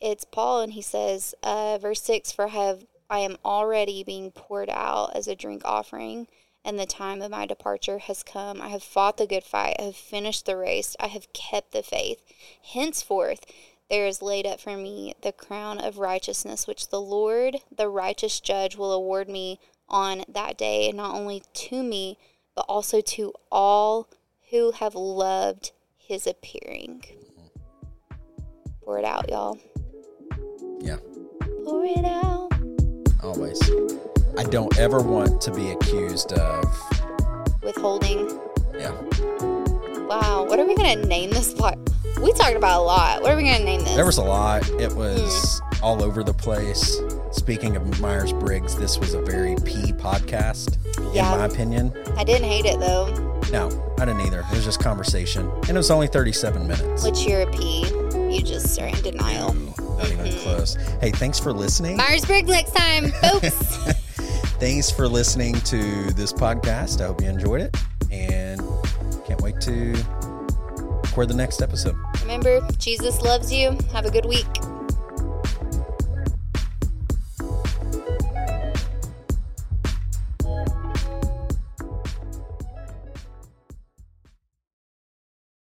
it's 0.00 0.24
Paul, 0.24 0.60
and 0.60 0.72
he 0.72 0.82
says, 0.82 1.34
uh, 1.42 1.78
verse 1.78 2.02
six: 2.02 2.32
For 2.32 2.46
I 2.46 2.50
have 2.50 2.86
I 3.08 3.18
am 3.20 3.36
already 3.44 4.04
being 4.04 4.30
poured 4.30 4.70
out 4.70 5.16
as 5.16 5.26
a 5.26 5.34
drink 5.34 5.62
offering, 5.64 6.28
and 6.64 6.78
the 6.78 6.86
time 6.86 7.20
of 7.22 7.30
my 7.32 7.46
departure 7.46 7.98
has 7.98 8.22
come. 8.22 8.62
I 8.62 8.68
have 8.68 8.84
fought 8.84 9.16
the 9.16 9.26
good 9.26 9.44
fight. 9.44 9.76
I 9.78 9.82
have 9.82 9.96
finished 9.96 10.46
the 10.46 10.56
race. 10.56 10.94
I 11.00 11.08
have 11.08 11.32
kept 11.32 11.72
the 11.72 11.82
faith. 11.82 12.22
Henceforth, 12.72 13.44
there 13.90 14.06
is 14.06 14.22
laid 14.22 14.46
up 14.46 14.60
for 14.60 14.76
me 14.76 15.14
the 15.22 15.32
crown 15.32 15.78
of 15.78 15.98
righteousness, 15.98 16.66
which 16.66 16.88
the 16.88 17.00
Lord, 17.00 17.56
the 17.76 17.88
righteous 17.88 18.40
judge, 18.40 18.76
will 18.76 18.92
award 18.92 19.28
me 19.28 19.58
on 19.88 20.22
that 20.28 20.56
day, 20.56 20.92
not 20.92 21.14
only 21.14 21.42
to 21.52 21.82
me, 21.82 22.16
but 22.54 22.64
also 22.68 23.00
to 23.00 23.32
all 23.50 24.08
who 24.50 24.70
have 24.72 24.94
loved 24.94 25.72
his 25.98 26.26
appearing. 26.26 27.04
Pour 28.84 28.98
it 28.98 29.04
out, 29.04 29.28
y'all. 29.28 29.58
Yeah, 30.80 30.96
Pour 31.64 31.84
it 31.84 32.04
out. 32.04 32.50
always. 33.22 33.60
I 34.38 34.44
don't 34.44 34.76
ever 34.78 35.00
want 35.02 35.40
to 35.42 35.52
be 35.52 35.70
accused 35.70 36.32
of, 36.32 36.64
Withholding. 37.62 38.28
yeah. 38.78 38.92
Wow. 40.06 40.44
What 40.48 40.58
are 40.58 40.64
we 40.66 40.74
going 40.74 40.98
to 41.00 41.06
name 41.06 41.30
this 41.30 41.52
part? 41.52 41.78
We 42.20 42.32
talked 42.34 42.56
about 42.56 42.80
a 42.80 42.82
lot. 42.82 43.22
What 43.22 43.32
are 43.32 43.36
we 43.36 43.44
going 43.44 43.58
to 43.58 43.64
name 43.64 43.80
this? 43.80 43.94
There 43.94 44.04
was 44.04 44.18
a 44.18 44.22
lot. 44.22 44.68
It 44.72 44.92
hmm. 44.92 44.98
was 44.98 45.62
all 45.82 46.02
over 46.02 46.22
the 46.22 46.34
place. 46.34 47.00
Speaking 47.32 47.76
of 47.76 48.00
Myers 48.00 48.32
Briggs, 48.32 48.76
this 48.76 48.98
was 48.98 49.14
a 49.14 49.22
very 49.22 49.56
P 49.64 49.92
podcast, 49.92 50.76
Yeah. 51.14 51.32
in 51.32 51.38
my 51.38 51.46
opinion. 51.46 51.92
I 52.16 52.24
didn't 52.24 52.48
hate 52.48 52.66
it, 52.66 52.78
though. 52.78 53.08
No, 53.50 53.94
I 53.98 54.04
didn't 54.04 54.20
either. 54.20 54.40
It 54.40 54.50
was 54.50 54.64
just 54.64 54.80
conversation. 54.80 55.50
And 55.62 55.70
it 55.70 55.76
was 55.76 55.90
only 55.90 56.06
37 56.08 56.66
minutes. 56.66 57.04
Which 57.04 57.22
you're 57.22 57.42
a 57.42 57.50
P. 57.50 57.86
You 58.30 58.42
just 58.42 58.78
are 58.80 58.86
in 58.86 59.02
denial. 59.02 59.54
Not 59.54 60.10
even 60.10 60.32
close. 60.40 60.76
Hey, 61.00 61.10
thanks 61.10 61.40
for 61.40 61.52
listening. 61.52 61.96
Myers-Briggs 61.96 62.48
next 62.48 62.74
time, 62.74 63.10
folks. 63.22 63.50
Thanks 64.60 64.90
for 64.90 65.08
listening 65.08 65.54
to 65.62 66.12
this 66.12 66.32
podcast. 66.32 67.00
I 67.00 67.06
hope 67.06 67.22
you 67.22 67.28
enjoyed 67.28 67.62
it 67.62 67.76
and 68.10 68.60
can't 69.26 69.40
wait 69.40 69.60
to 69.62 69.94
record 71.10 71.28
the 71.28 71.34
next 71.34 71.60
episode. 71.60 71.96
Remember, 72.22 72.60
Jesus 72.78 73.20
loves 73.22 73.52
you. 73.52 73.76
Have 73.92 74.06
a 74.06 74.10
good 74.10 74.26
week. 74.26 74.46